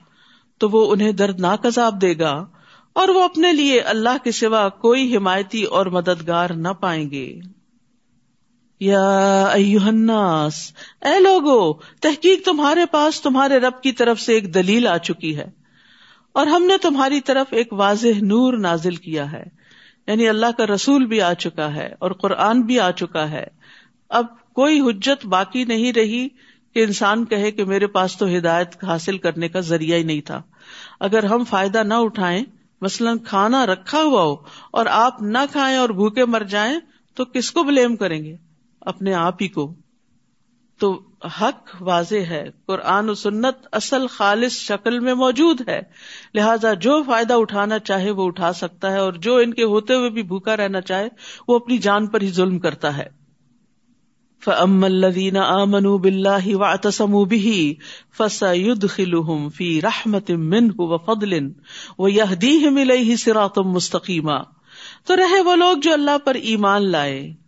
تو 0.57 0.69
وہ 0.69 0.91
انہیں 0.91 1.11
دردناک 1.11 1.65
عذاب 1.65 2.01
دے 2.01 2.17
گا 2.19 2.45
اور 2.93 3.09
وہ 3.09 3.23
اپنے 3.23 3.53
لیے 3.53 3.79
اللہ 3.79 4.23
کے 4.23 4.31
سوا 4.31 4.69
کوئی 4.69 5.17
حمایتی 5.17 5.63
اور 5.63 5.85
مددگار 5.85 6.49
نہ 6.49 6.67
پائیں 6.67 7.11
گے۔ 7.11 7.39
یا 8.79 9.45
الناس، 9.53 10.55
اے 11.01 11.19
لوگو، 11.19 11.73
تحقیق 12.01 12.45
تمہارے 12.45 12.85
پاس 12.85 13.21
تمہارے 13.21 13.57
رب 13.57 13.81
کی 13.81 13.91
طرف 13.91 14.19
سے 14.19 14.33
ایک 14.33 14.53
دلیل 14.53 14.87
آ 14.87 14.97
چکی 14.97 15.37
ہے، 15.37 15.45
اور 16.35 16.47
ہم 16.47 16.63
نے 16.63 16.77
تمہاری 16.77 17.19
طرف 17.21 17.47
ایک 17.51 17.73
واضح 17.73 18.19
نور 18.21 18.57
نازل 18.57 18.95
کیا 18.95 19.31
ہے۔ 19.31 19.43
یعنی 20.07 20.27
اللہ 20.27 20.51
کا 20.57 20.65
رسول 20.65 21.05
بھی 21.05 21.21
آ 21.21 21.33
چکا 21.33 21.73
ہے 21.75 21.87
اور 21.99 22.11
قرآن 22.11 22.61
بھی 22.61 22.79
آ 22.79 22.91
چکا 22.91 23.29
ہے۔ 23.29 23.45
اب 24.09 24.25
کوئی 24.53 24.79
حجت 24.79 25.25
باقی 25.25 25.63
نہیں 25.63 25.93
رہی 25.93 26.27
کہ 26.75 26.83
انسان 26.83 27.25
کہے 27.25 27.51
کہ 27.51 27.63
میرے 27.65 27.87
پاس 27.87 28.17
تو 28.17 28.27
ہدایت 28.27 28.83
حاصل 28.83 29.17
کرنے 29.17 29.49
کا 29.49 29.59
ذریعہ 29.59 29.97
ہی 29.97 30.03
نہیں 30.03 30.21
تھا۔ 30.21 30.41
اگر 30.99 31.23
ہم 31.23 31.43
فائدہ 31.43 31.83
نہ 31.83 31.93
اٹھائیں، 31.93 32.43
مثلاً 32.81 33.17
کھانا 33.17 33.65
رکھا 33.65 34.01
ہوا 34.01 34.21
ہو 34.21 34.35
اور 34.71 34.85
آپ 34.85 35.21
نہ 35.21 35.37
کھائیں 35.51 35.77
اور 35.77 35.89
بھوکے 35.89 36.25
مر 36.25 36.43
جائیں، 36.43 36.79
تو 37.13 37.25
کس 37.25 37.51
کو 37.51 37.63
بلیم 37.63 37.95
کریں 37.95 38.23
گے؟ 38.23 38.35
اپنے 38.85 39.13
آپ 39.13 39.41
ہی 39.41 39.47
کو۔ 39.47 39.73
تو 40.79 41.01
حق 41.41 41.75
واضح 41.81 42.15
ہے، 42.15 42.49
قرآن 42.65 43.09
و 43.09 43.13
سنت 43.13 43.55
اصل 43.71 44.07
خالص 44.07 44.51
شکل 44.51 44.99
میں 44.99 45.13
موجود 45.13 45.69
ہے۔ 45.69 45.81
لہذا 46.33 46.73
جو 46.73 47.03
فائدہ 47.03 47.33
اٹھانا 47.33 47.79
چاہے 47.79 48.11
وہ 48.11 48.25
اٹھا 48.25 48.53
سکتا 48.53 48.91
ہے، 48.91 48.97
اور 48.97 49.13
جو 49.13 49.35
ان 49.35 49.53
کے 49.53 49.63
ہوتے 49.63 49.93
ہوئے 49.93 50.09
بھی 50.09 50.23
بھوکا 50.23 50.57
رہنا 50.57 50.81
چاہے، 50.81 51.07
وہ 51.47 51.55
اپنی 51.55 51.77
جان 51.77 52.07
پر 52.07 52.21
ہی 52.21 52.29
ظلم 52.29 52.59
کرتا 52.59 52.97
ہے۔ 52.97 53.25
فَأَمَّا 54.45 54.87
الَّذِينَ 54.87 55.37
آمَنُوا 55.37 55.97
بِاللَّهِ 55.97 56.53
وَاعْتَصَمُوا 56.53 57.25
بِهِ 57.25 57.73
فَسَيُدْخِلُهُمْ 58.17 59.51
فِي 59.51 59.81
رَحْمَةٍ 59.81 60.35
مِّنْهُ 60.37 60.73
وَفَضْلٍ 60.77 61.41
وَيَهْدِيهِمْ 61.97 62.77
إِلَيْهِ 62.77 63.17
صِرَاطًا 63.17 63.69
مُسْتَقِيمًا۔ 63.69 64.43
تو 65.05 65.15
رہے 65.15 65.41
وہ 65.41 65.55
لوگ 65.55 65.77
جو 65.77 65.93
اللہ 65.93 66.17
پر 66.25 66.35
ایمان 66.35 66.91
لائے۔ 66.91 67.44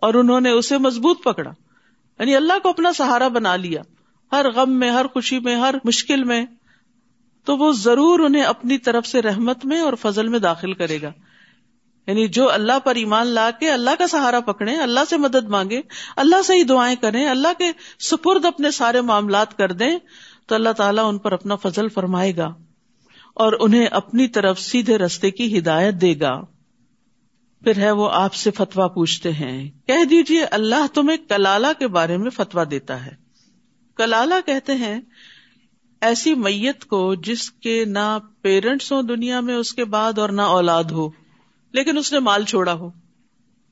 اور 0.00 0.14
انہوں 0.14 0.40
نے 0.40 0.50
اسے 0.50 0.78
مضبوط 0.78 1.24
پکڑا۔ 1.24 1.50
یعنی 2.18 2.36
اللہ 2.36 2.52
کو 2.62 2.68
اپنا 2.68 2.92
سہارا 2.92 3.28
بنا 3.28 3.56
لیا۔ 3.56 3.82
ہر 4.32 4.50
غم 4.50 4.72
میں، 4.72 4.90
ہر 4.90 5.06
خوشی 5.06 5.38
میں، 5.38 5.56
ہر 5.56 5.74
مشکل 5.84 6.24
میں۔ 6.24 6.46
تو 7.44 7.56
وہ 7.56 7.72
ضرور 7.72 8.18
انہیں 8.18 8.42
اپنی 8.42 8.78
طرف 8.78 9.06
سے 9.06 9.22
رحمت 9.22 9.64
میں 9.64 9.80
اور 9.80 9.92
فضل 10.00 10.28
میں 10.28 10.38
داخل 10.38 10.72
کرے 10.72 11.02
گا۔ 11.02 11.12
یعنی 12.06 12.28
جو 12.28 12.52
اللہ 12.52 12.78
پر 12.84 12.94
ایمان 12.94 13.26
لا 13.26 13.50
کے 13.50 13.70
اللہ 13.70 13.90
کا 13.98 14.06
سہارا 14.06 14.40
پکڑے 14.40 14.76
اللہ 14.76 15.00
سے 15.08 15.16
مدد 15.16 15.48
مانگے، 15.48 15.80
اللہ 16.16 16.42
سے 16.42 16.54
ہی 16.54 16.64
دعائیں 16.64 16.96
کریں، 16.96 17.28
اللہ 17.28 17.48
کے 17.58 17.64
سپرد 17.98 18.44
اپنے 18.44 18.70
سارے 18.70 19.00
معاملات 19.00 19.58
کر 19.58 19.72
دیں، 19.72 19.98
تو 20.46 20.54
اللہ 20.54 20.72
تعالیٰ 20.76 21.08
ان 21.08 21.18
پر 21.18 21.32
اپنا 21.32 21.56
فضل 21.56 21.88
فرمائے 21.88 22.36
گا 22.36 22.54
اور 23.34 23.52
انہیں 23.60 23.86
اپنی 23.86 24.28
طرف 24.28 24.60
سیدھے 24.60 24.98
رستے 24.98 25.30
کی 25.30 25.58
ہدایت 25.58 25.94
دے 25.94 26.14
گا۔ 26.20 26.40
پھر 27.64 27.76
ہے 27.76 27.90
وہ 27.90 28.10
آپ 28.12 28.34
سے 28.34 28.50
فتوا 28.50 28.88
پوچھتے 28.88 29.32
ہیں۔ 29.32 29.70
کہہ 29.86 30.04
دیجیے 30.04 30.44
اللہ 30.44 30.86
تمہیں 30.94 31.16
کلالہ 31.16 31.66
کے 31.78 31.88
بارے 31.88 32.16
میں 32.16 32.30
فتوا 32.30 32.64
دیتا 32.70 33.06
ہے۔ 33.06 33.16
کلالہ 33.96 34.34
کہتے 34.46 34.74
ہیں، 34.74 35.00
ایسی 36.00 36.34
میت 36.34 36.84
کو 36.84 37.14
جس 37.14 37.50
کے 37.50 37.84
نہ 37.84 38.18
پیرنٹس 38.42 38.92
ہوں 38.92 39.02
دنیا 39.02 39.40
میں 39.40 39.54
اس 39.54 39.74
کے 39.74 39.84
بعد 39.84 40.18
اور 40.18 40.28
نہ 40.28 40.42
اولاد 40.42 40.84
ہو، 40.84 41.10
لیکن 41.72 41.98
اس 41.98 42.12
نے 42.12 42.18
مال 42.18 42.44
چھوڑا 42.44 42.72
ہو۔ 42.72 42.90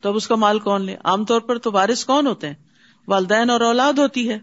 تو 0.00 0.09
اب 0.09 0.16
اس 0.16 0.28
کا 0.28 0.35
مال 0.35 0.59
کون 0.59 0.85
لے؟ 0.85 0.97
عام 1.04 1.25
طور 1.25 1.40
پر 1.40 1.59
تو 1.59 1.73
وارث 1.73 2.04
کون 2.04 2.26
ہوتے 2.26 2.47
ہیں؟ 2.47 2.54
والدین 3.09 3.50
اور 3.50 3.61
اولاد 3.61 3.92
ہوتی 3.92 4.28
ہے۔ 4.28 4.38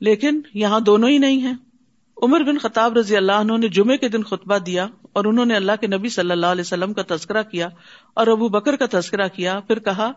لیکن 0.00 0.40
یہاں 0.54 0.80
دونوں 0.80 1.08
ہی 1.08 1.18
نہیں 1.18 1.40
ہیں۔ 1.40 1.54
عمر 2.22 2.40
بن 2.40 2.58
خطاب 2.58 2.96
رضی 2.98 3.16
اللہ 3.16 3.32
عنہ 3.32 3.56
نے 3.56 3.68
جمعے 3.68 3.96
کے 3.96 4.08
دن 4.08 4.22
خطبہ 4.22 4.58
دیا۔ 4.58 4.86
اور 5.12 5.24
انہوں 5.24 5.44
نے 5.44 5.56
اللہ 5.56 5.72
کے 5.80 5.86
نبی 5.86 6.08
صلی 6.08 6.30
اللہ 6.30 6.46
علیہ 6.46 6.60
وسلم 6.60 6.92
کا 6.92 7.16
تذکرہ 7.16 7.42
کیا 7.42 7.68
اور 8.14 8.26
ابو 8.26 8.48
بکر 8.48 8.76
کا 8.76 9.00
تذکرہ 9.00 9.28
کیا، 9.28 9.60
پھر 9.60 9.78
کہا، 9.78 10.12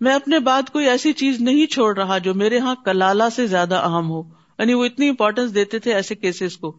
میں 0.00 0.14
اپنے 0.14 0.38
بعد 0.38 0.62
کوئی 0.70 0.86
ایسی 0.86 1.12
چیز 1.12 1.40
نہیں 1.40 1.66
چھوڑ 1.66 1.98
رہا 1.98 2.18
جو 2.18 2.34
میرے 2.34 2.58
ہاں 2.58 2.74
کلالہ 2.84 3.24
سے 3.36 3.46
زیادہ 3.46 3.74
اہم 3.74 4.10
ہو۔ 4.10 4.22
یعنی 4.58 4.74
وہ 4.74 4.84
اتنی 4.84 5.08
امپورٹینس 5.08 5.54
دیتے 5.54 5.78
تھے 5.78 5.94
ایسے 5.94 6.14
کیسز 6.14 6.56
کو۔ 6.56 6.70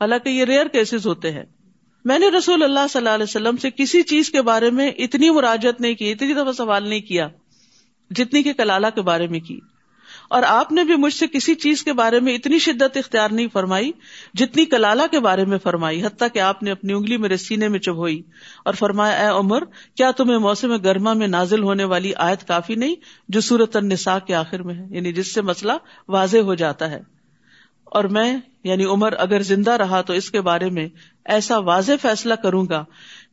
حالانکہ 0.00 0.28
یہ 0.28 0.44
ریئر 0.44 0.66
کیسز 0.66 1.06
ہوتے 1.06 1.32
ہیں۔ 1.32 1.44
میں 2.04 2.18
نے 2.18 2.28
رسول 2.28 2.62
اللہ 2.62 2.86
صلی 2.90 3.00
اللہ 3.00 3.14
علیہ 3.14 3.24
وسلم 3.24 3.56
سے 3.56 3.70
کسی 3.70 4.02
چیز 4.02 4.30
کے 4.30 4.42
بارے 4.42 4.70
میں 4.70 4.90
اتنی 4.90 5.30
مراجت 5.30 5.80
نہیں 5.80 5.94
کی، 5.94 6.12
اتنی 6.12 6.34
دفعہ 6.34 6.52
سوال 6.52 6.88
نہیں 6.88 7.00
کیا 7.00 7.28
جتنی 8.10 8.42
کہ 8.42 8.52
کلالہ 8.52 8.86
کے 8.94 9.02
بارے 9.02 9.26
میں 9.26 9.40
کی۔ 9.40 9.60
اور 10.28 10.42
آپ 10.42 10.72
نے 10.72 10.84
بھی 10.84 10.96
مجھ 10.96 11.14
سے 11.14 11.26
کسی 11.26 11.54
چیز 11.54 11.82
کے 11.82 11.92
بارے 11.92 12.20
میں 12.20 12.34
اتنی 12.34 12.58
شدت 12.58 12.96
اختیار 12.96 13.30
نہیں 13.30 13.46
فرمائی 13.52 13.92
جتنی 14.34 14.64
کلالہ 14.64 15.02
کے 15.10 15.20
بارے 15.20 15.44
میں 15.44 15.58
فرمائی، 15.58 16.06
حتیٰ 16.06 16.28
کہ 16.34 16.38
آپ 16.38 16.62
نے 16.62 16.70
اپنی 16.70 16.92
انگلی 16.92 17.16
میرے 17.16 17.36
سینے 17.36 17.68
میں 17.68 17.78
چبھوئی 17.78 18.22
اور 18.64 18.74
فرمایا، 18.74 19.16
اے 19.18 19.26
عمر، 19.26 19.64
کیا 19.94 20.10
تمہیں 20.10 20.38
موسم 20.38 20.76
گرما 20.76 21.12
میں 21.12 21.26
نازل 21.26 21.62
ہونے 21.62 21.84
والی 21.84 22.14
آیت 22.14 22.48
کافی 22.48 22.74
نہیں 22.74 22.94
جو 23.28 23.40
سورت 23.40 23.76
النساء 23.76 24.18
کے 24.18 24.34
آخر 24.34 24.62
میں 24.62 24.74
ہے؟ 24.74 24.86
یعنی 24.90 25.12
جس 25.12 25.34
سے 25.34 25.42
مسئلہ 25.42 25.72
واضح 26.08 26.38
ہو 26.38 26.54
جاتا 26.54 26.90
ہے۔ 26.90 27.00
اور 27.84 28.04
میں 28.04 28.36
یعنی 28.64 28.84
عمر، 28.84 29.12
اگر 29.12 29.40
زندہ 29.40 29.70
رہا 29.70 30.00
تو 30.00 30.12
اس 30.12 30.30
کے 30.30 30.40
بارے 30.40 30.70
میں 30.70 30.88
ایسا 31.24 31.58
واضح 31.58 31.92
فیصلہ 32.02 32.34
کروں 32.34 32.66
گا 32.70 32.84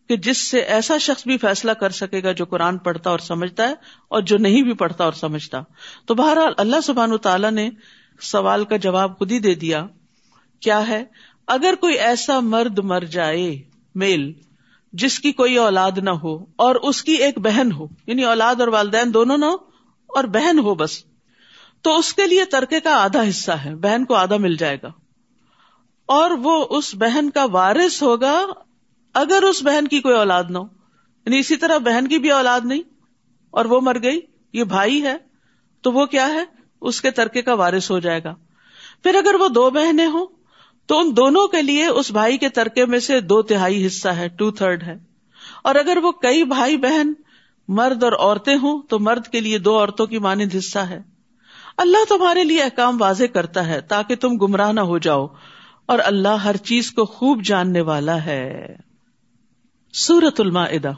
کہ 0.09 0.17
جس 0.17 0.37
سے 0.37 0.59
ایسا 0.59 0.97
شخص 0.97 1.23
بھی 1.27 1.37
فیصلہ 1.37 1.71
کر 1.71 1.89
سکے 1.89 2.23
گا 2.23 2.31
جو 2.31 2.45
قرآن 2.45 2.77
پڑھتا 2.77 3.09
اور 3.09 3.19
سمجھتا 3.19 3.69
ہے 3.69 3.73
اور 4.07 4.21
جو 4.21 4.37
نہیں 4.37 4.61
بھی 4.61 4.73
پڑھتا 4.73 5.03
اور 5.03 5.13
سمجھتا۔ 5.13 5.61
تو 6.05 6.15
بہرحال 6.15 6.53
اللہ 6.57 6.81
سبحان 6.83 7.17
تعالیٰ 7.17 7.51
نے 7.51 7.69
سوال 8.21 8.65
کا 8.65 8.77
جواب 8.77 9.17
خود 9.17 9.31
ہی 9.31 9.39
دے 9.39 9.55
دیا۔ 9.55 9.87
کیا 10.59 10.87
ہے؟ 10.87 11.03
اگر 11.47 11.73
کوئی 11.81 11.99
ایسا 11.99 12.39
مرد 12.39 12.79
مر 12.79 13.01
جائے، 13.01 13.61
میل، 13.95 14.33
جس 14.93 15.19
کی 15.19 15.31
کوئی 15.31 15.57
اولاد 15.57 15.91
نہ 15.97 16.09
ہو 16.09 16.45
اور 16.55 16.75
اس 16.75 17.03
کی 17.03 17.11
ایک 17.11 17.39
بہن 17.39 17.71
ہو 17.71 17.87
یعنی 18.07 18.23
اولاد 18.23 18.55
اور 18.59 18.67
والدین 18.67 19.13
دونوں 19.13 19.37
نہ 19.37 19.45
ہو 19.45 19.53
اور 20.07 20.23
بہن 20.23 20.59
ہو 20.59 20.75
بس، 20.75 21.03
تو 21.81 21.97
اس 21.97 22.13
کے 22.13 22.27
لیے 22.27 22.45
ترکے 22.45 22.79
کا 22.79 23.03
آدھا 23.03 23.29
حصہ 23.29 23.51
ہے، 23.51 23.75
بہن 23.75 24.05
کو 24.05 24.13
آدھا 24.13 24.37
مل 24.37 24.55
جائے 24.55 24.77
گا۔ 24.83 24.91
اور 26.05 26.31
وہ 26.31 26.65
اس 26.69 26.95
بہن 26.95 27.29
کا 27.29 27.45
وارث 27.45 28.03
ہوگا 28.03 28.45
اگر 29.15 29.43
اس 29.43 29.63
بہن 29.63 29.87
کی 29.87 29.99
کوئی 29.99 30.15
اولاد 30.15 30.43
نہ 30.49 30.57
ہو 30.57 30.63
یعنی 31.25 31.39
اسی 31.39 31.55
طرح 31.55 31.77
بہن 31.77 32.07
کی 32.07 32.17
بھی 32.17 32.31
اولاد 32.31 32.61
نہیں، 32.63 32.81
اور 33.51 33.65
وہ 33.65 33.81
مر 33.81 34.01
گئی، 34.03 34.19
یہ 34.53 34.63
بھائی 34.63 35.01
ہے، 35.03 35.15
تو 35.81 35.91
وہ 35.91 36.05
کیا 36.05 36.27
ہے؟ 36.27 36.43
اس 36.81 37.01
کے 37.01 37.11
ترکے 37.11 37.41
کا 37.41 37.53
وارث 37.53 37.91
ہو 37.91 37.99
جائے 37.99 38.23
گا۔ 38.23 38.35
پھر 39.03 39.15
اگر 39.15 39.35
وہ 39.35 39.47
دو 39.47 39.69
بہنیں 39.69 40.07
ہوں، 40.07 40.25
تو 40.85 40.99
ان 40.99 41.09
دونوں 41.17 41.47
کے 41.47 41.61
لیے 41.61 41.87
اس 41.87 42.11
بھائی 42.11 42.37
کے 42.37 42.49
ترکے 42.49 42.85
میں 42.85 42.99
سے 42.99 43.19
دو 43.19 43.41
تہائی 43.41 43.85
حصہ 43.87 44.09
ہے 44.09 44.27
ٹو 44.27 44.51
تھرڈ 44.51 44.83
ہے۔ 44.83 44.97
اور 45.63 45.75
اگر 45.75 45.97
وہ 45.97 46.11
کئی 46.11 46.43
بھائی 46.43 46.77
بہن، 46.77 47.13
مرد 47.67 48.03
اور 48.03 48.13
عورتیں 48.13 48.55
ہوں، 48.55 48.81
تو 48.89 48.99
مرد 48.99 49.27
کے 49.27 49.39
لیے 49.39 49.57
دو 49.57 49.77
عورتوں 49.79 50.05
کی 50.05 50.19
مانند 50.19 50.55
حصہ 50.55 50.79
ہے۔ 50.79 51.01
اللہ 51.77 52.03
تمہارے 52.09 52.43
لیے 52.43 52.63
احکام 52.63 53.01
واضح 53.01 53.23
کرتا 53.33 53.67
ہے، 53.67 53.81
تاکہ 53.81 54.15
تم 54.15 54.37
گمراہ 54.37 54.71
نہ 54.71 54.79
ہو 54.79 54.97
جاؤ، 54.97 55.27
اور 55.85 55.99
اللہ 56.03 56.43
ہر 56.43 56.57
چیز 56.57 56.91
کو 56.91 57.05
خوب 57.05 57.43
جاننے 57.43 57.81
والا 57.81 58.25
ہے۔ 58.25 58.75
سورت 59.97 60.39
المائدہ۔ 60.39 60.91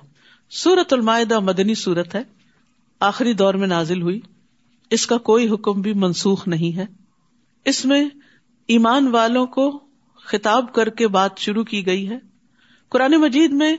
سورت 0.49 0.93
المائدہ 0.93 1.39
مدنی 1.39 1.75
سورت 1.75 2.15
ہے۔ 2.15 2.21
آخری 2.99 3.33
دور 3.33 3.53
میں 3.53 3.67
نازل 3.67 4.01
ہوئی۔ 4.01 4.19
اس 4.89 5.07
کا 5.07 5.17
کوئی 5.17 5.49
حکم 5.49 5.81
بھی 5.81 5.93
منسوخ 5.93 6.47
نہیں 6.47 6.77
ہے۔ 6.77 6.85
اس 7.65 7.85
میں 7.85 8.09
ایمان 8.67 9.07
والوں 9.07 9.45
کو 9.45 9.83
خطاب 10.15 10.73
کر 10.73 10.89
کے 10.89 11.07
بات 11.07 11.37
شروع 11.37 11.63
کی 11.63 11.85
گئی 11.85 12.09
ہے۔ 12.09 12.17
قرآن 12.89 13.11
مجید 13.11 13.51
میں 13.51 13.77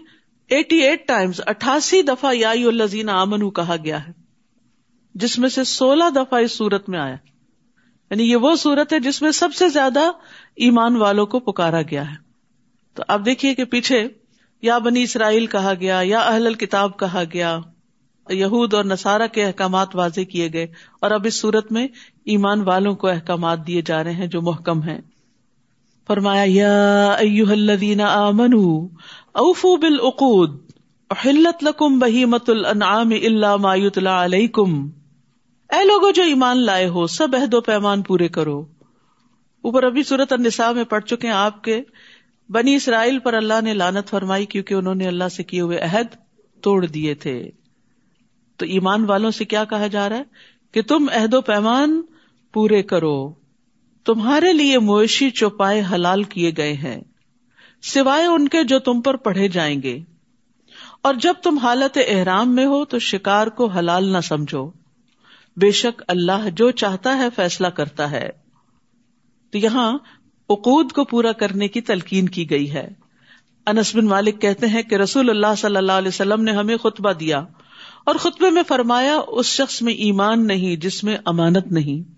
ایٹی 0.49 0.77
ایٹ 0.77 1.09
ٹائمز 1.09 1.41
اٹھاسی 1.47 2.03
دفعہ 2.03 2.35
یا 2.35 2.51
الزین 2.51 3.09
آمن 3.09 3.51
کہا 3.51 3.77
گیا 3.85 4.09
ہے۔ 4.09 4.13
جس 5.15 5.39
میں 5.39 5.49
سے 5.49 5.65
سولہ 5.65 6.11
دفعہ 6.15 6.41
اس 6.41 6.53
سورت 6.53 6.89
میں 6.89 6.99
آیا۔ 6.99 7.17
یعنی 8.11 8.31
یہ 8.31 8.37
وہ 8.37 8.57
سورت 8.57 8.93
ہے 8.93 9.01
جس 9.01 9.23
میں 9.23 9.31
سب 9.31 9.55
سے 9.55 9.69
زیادہ 9.69 10.01
ایمان 10.57 10.97
والوں 10.97 11.27
کو 11.27 11.41
پکارا 11.41 11.83
گیا 11.83 12.11
ہے۔ 12.11 12.17
تو 12.95 13.03
آپ 13.09 13.21
دیکھیے 13.25 13.55
کہ 13.55 13.65
پیچھے 13.65 14.09
یا 14.63 14.79
بنی 14.79 15.03
اسرائیل 15.03 15.47
کہا 15.47 15.73
گیا، 15.81 16.01
یا 16.05 16.19
اہل 16.19 16.47
الکتاب 16.47 16.99
کہا 16.99 17.23
گیا۔ 17.33 17.59
یہود 18.31 18.75
اور 18.75 18.85
نصارہ 18.85 19.27
کے 19.27 19.45
احکامات 19.45 19.97
واضح 19.97 20.21
کیے 20.21 20.49
گئے 20.53 20.67
اور 21.01 21.11
اب 21.11 21.27
اس 21.27 21.41
صورت 21.41 21.73
میں 21.73 21.89
ایمان 22.25 22.61
والوں 22.61 22.95
کو 22.95 23.09
احکامات 23.09 23.67
دیے 23.67 23.83
جا 23.83 24.05
رہے 24.05 24.13
ہیں 24.13 24.27
جو 24.27 24.43
محکم 24.43 24.83
ہیں۔ 24.83 25.01
فرمایا، 26.07 26.45
یا 26.47 27.11
ایوہ 27.13 27.49
الذین 27.49 28.01
آمنوا، 28.01 28.87
اوفوا 29.33 29.77
بالعقود، 29.77 30.61
احلت 31.11 31.65
لکم 31.65 31.99
بہیمت 31.99 32.51
الانعام 32.51 33.11
الا 33.11 33.57
ما 33.57 33.75
یتلا 33.75 34.25
علیکم۔ 34.25 34.91
اے 35.73 35.85
لوگوں 35.85 36.13
جو 36.13 36.23
ایمان 36.23 36.59
لائے 36.59 36.89
ہو، 36.89 37.07
سب 37.07 37.29
عہد 37.43 37.55
و 37.55 37.61
پیمان 37.61 38.03
پورے 38.03 38.29
کرو۔ 38.29 38.65
اوپر 39.63 39.83
ابھی 39.83 40.03
صورت 40.03 40.33
النساء 40.33 40.73
میں 40.73 40.85
پڑھ 40.85 41.05
چکے 41.05 41.27
ہیں 41.27 41.35
آپ 41.35 41.65
کے۔ 41.65 41.83
بنی 42.49 42.75
اسرائیل 42.75 43.19
پر 43.19 43.35
اللہ 43.35 43.61
نے 43.63 43.75
لانت 43.75 44.09
فرمائی 44.09 44.47
کیونکہ 44.47 44.75
انہوں 44.75 44.95
نے 44.95 45.07
اللہ 45.07 45.29
سے 45.29 45.43
کیے 45.43 45.61
ہوئے 45.61 45.79
عہد 45.79 46.07
توڑ 46.63 46.87
دیے 46.87 47.15
تھے۔ 47.15 47.51
تو 48.57 48.67
ایمان 48.67 49.05
والوں 49.05 49.31
سے 49.31 49.45
کیا 49.45 49.65
کہا 49.65 49.87
جا 49.87 50.09
رہا 50.09 50.17
ہے؟ 50.17 50.23
کہ 50.73 50.83
تم 50.83 51.07
عہد 51.13 51.35
و 51.35 51.41
پیمان 51.41 52.03
پورے 52.53 52.83
کرو۔ 52.83 53.35
تمہارے 54.05 54.53
لیے 54.53 54.79
مویشی 54.79 55.31
چوپائے 55.31 55.83
حلال 55.95 56.23
کیے 56.23 56.53
گئے 56.57 56.73
ہیں۔ 56.73 57.01
سوائے 57.83 58.27
ان 58.27 58.49
کے 58.49 58.65
جو 58.65 58.79
تم 58.79 59.01
پر 59.01 59.17
پڑھے 59.17 59.49
جائیں 59.49 59.83
گے۔ 59.83 59.99
اور 61.03 61.15
جب 61.15 61.35
تم 61.43 61.59
حالت 61.59 61.99
احرام 62.07 62.55
میں 62.55 62.67
ہو 62.67 62.85
تو 62.85 62.99
شکار 62.99 63.47
کو 63.47 63.67
حلال 63.67 64.05
نہ 64.05 64.19
سمجھو۔ 64.19 64.71
بے 65.57 65.71
شک 65.71 66.03
اللہ 66.09 66.51
جو 66.53 66.71
چاہتا 66.71 67.19
ہے 67.19 67.29
فیصلہ 67.37 67.67
کرتا 67.67 68.11
ہے۔ 68.11 68.31
تو 69.51 69.59
یہاں 69.59 69.99
عقود 70.51 70.93
کو 70.93 71.05
پورا 71.05 71.33
کرنے 71.33 71.69
کی 71.69 71.81
تلقین 71.81 72.29
کی 72.29 72.51
گئی 72.51 72.73
ہے۔ 72.73 72.89
انس 73.67 73.95
بن 73.95 74.07
مالک 74.07 74.41
کہتے 74.41 74.67
ہیں 74.67 74.83
کہ 74.83 74.95
رسول 74.95 75.31
اللہ 75.31 75.55
صلی 75.59 75.77
اللہ 75.77 75.93
علیہ 75.93 76.09
وسلم 76.09 76.43
نے 76.43 76.53
ہمیں 76.53 76.77
خطبہ 76.77 77.13
دیا 77.13 77.39
اور 78.05 78.15
خطبے 78.15 78.51
میں 78.51 78.63
فرمایا، 78.69 79.21
اس 79.29 79.47
شخص 79.47 79.83
میں 79.83 79.93
ایمان 79.93 80.47
نہیں 80.47 80.77
جس 80.77 81.05
میں 81.05 81.17
امانت 81.25 81.67
نہیں 81.67 82.13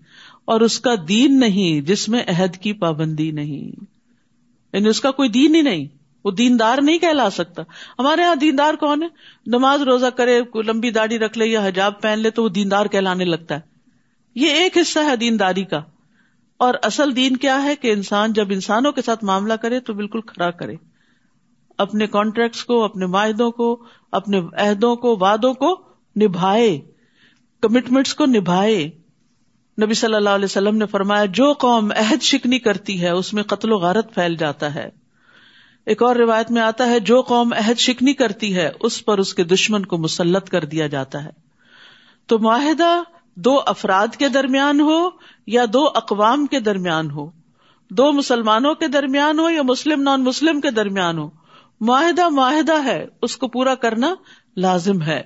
اور 0.45 0.61
اس 0.61 0.79
کا 0.79 0.91
دین 1.07 1.39
نہیں 1.39 1.81
جس 1.81 2.09
میں 2.09 2.23
عہد 2.27 2.57
کی 2.57 2.73
پابندی 2.73 3.31
نہیں۔ 3.31 3.85
یعنی 4.73 4.87
اس 4.87 5.01
کا 5.01 5.11
کوئی 5.11 5.29
دین 5.29 5.55
ہی 5.55 5.61
نہیں، 5.61 5.87
وہ 6.25 6.31
دیندار 6.31 6.77
نہیں 6.81 6.97
کہلا 6.97 7.29
سکتا۔ 7.29 7.61
ہمارے 7.99 8.21
یہاں 8.21 8.35
دیندار 8.35 8.73
کون 8.73 9.03
ہے؟ 9.03 9.07
نماز 9.47 9.81
روزہ 9.81 10.05
کرے 10.05 10.41
لمبی 10.67 10.89
داڑھی 10.89 11.19
رکھ 11.19 11.37
لے 11.37 11.45
یا 11.45 11.67
حجاب 11.67 12.01
پہن 12.01 12.19
لے 12.19 12.29
تو 12.29 12.43
وہ 12.43 12.49
دیندار 12.49 12.85
کہلانے 12.85 13.25
لگتا 13.25 13.55
ہے۔ 13.55 13.59
یہ 14.35 14.47
ایک 14.47 14.77
حصہ 14.77 14.99
ہے 14.99 15.15
دینداری 15.15 15.63
کا۔ 15.63 15.81
اور 16.61 16.73
اصل 16.83 17.15
دین 17.15 17.37
کیا 17.37 17.63
ہے 17.63 17.75
کہ 17.75 17.91
انسان 17.91 18.33
جب 18.33 18.47
انسانوں 18.49 18.91
کے 18.91 19.01
ساتھ 19.01 19.23
معاملہ 19.23 19.53
کرے 19.53 19.79
تو 19.79 19.93
بالکل 19.93 20.21
کھڑا 20.21 20.51
کرے۔ 20.51 20.75
اپنے 21.77 22.07
کانٹریکٹس 22.07 22.65
کو، 22.65 22.83
اپنے 22.83 23.05
معاہدوں 23.05 23.51
کو، 23.51 23.83
اپنے 24.11 24.41
عہدوں 24.53 24.95
کو، 24.95 25.17
وعدوں 25.21 25.53
کو 25.53 25.81
نبھائے۔ 26.21 26.79
کمٹمنٹس 27.61 28.13
کو 28.13 28.25
نبھائے۔ 28.25 28.89
نبی 29.81 29.93
صلی 29.93 30.15
اللہ 30.15 30.29
علیہ 30.29 30.45
وسلم 30.45 30.77
نے 30.77 30.85
فرمایا، 30.85 31.25
جو 31.25 31.53
قوم 31.53 31.91
عہد 31.95 32.21
شکنی 32.21 32.59
کرتی 32.59 33.01
ہے، 33.01 33.09
اس 33.09 33.33
میں 33.33 33.43
قتل 33.43 33.71
و 33.71 33.77
غارت 33.77 34.13
پھیل 34.13 34.35
جاتا 34.35 34.75
ہے۔ 34.75 34.89
ایک 35.85 36.03
اور 36.03 36.15
روایت 36.15 36.51
میں 36.51 36.61
آتا 36.61 36.85
ہے، 36.85 36.99
جو 36.99 37.21
قوم 37.21 37.53
عہد 37.53 37.79
شکنی 37.79 38.13
کرتی 38.13 38.55
ہے، 38.55 38.71
اس 38.79 39.05
پر 39.05 39.17
اس 39.17 39.33
کے 39.33 39.43
دشمن 39.43 39.85
کو 39.85 39.97
مسلط 39.97 40.49
کر 40.49 40.65
دیا 40.65 40.87
جاتا 40.87 41.23
ہے۔ 41.23 41.29
تو 42.25 42.39
معاہدہ 42.39 43.01
دو 43.35 43.59
افراد 43.65 44.15
کے 44.15 44.29
درمیان 44.29 44.81
ہو 44.81 45.09
یا 45.47 45.63
دو 45.73 45.85
اقوام 45.95 46.45
کے 46.45 46.59
درمیان 46.59 47.11
ہو، 47.11 47.29
دو 47.91 48.11
مسلمانوں 48.11 48.73
کے 48.75 48.87
درمیان 48.87 49.39
ہو 49.39 49.49
یا 49.49 49.61
مسلم 49.63 50.01
نان 50.01 50.23
مسلم 50.23 50.61
کے 50.61 50.71
درمیان 50.71 51.17
ہو، 51.17 51.29
معاہدہ 51.81 52.27
معاہدہ 52.29 52.83
ہے، 52.85 53.05
اس 53.21 53.37
کو 53.37 53.47
پورا 53.47 53.75
کرنا 53.75 54.13
لازم 54.57 55.01
ہے۔ 55.01 55.21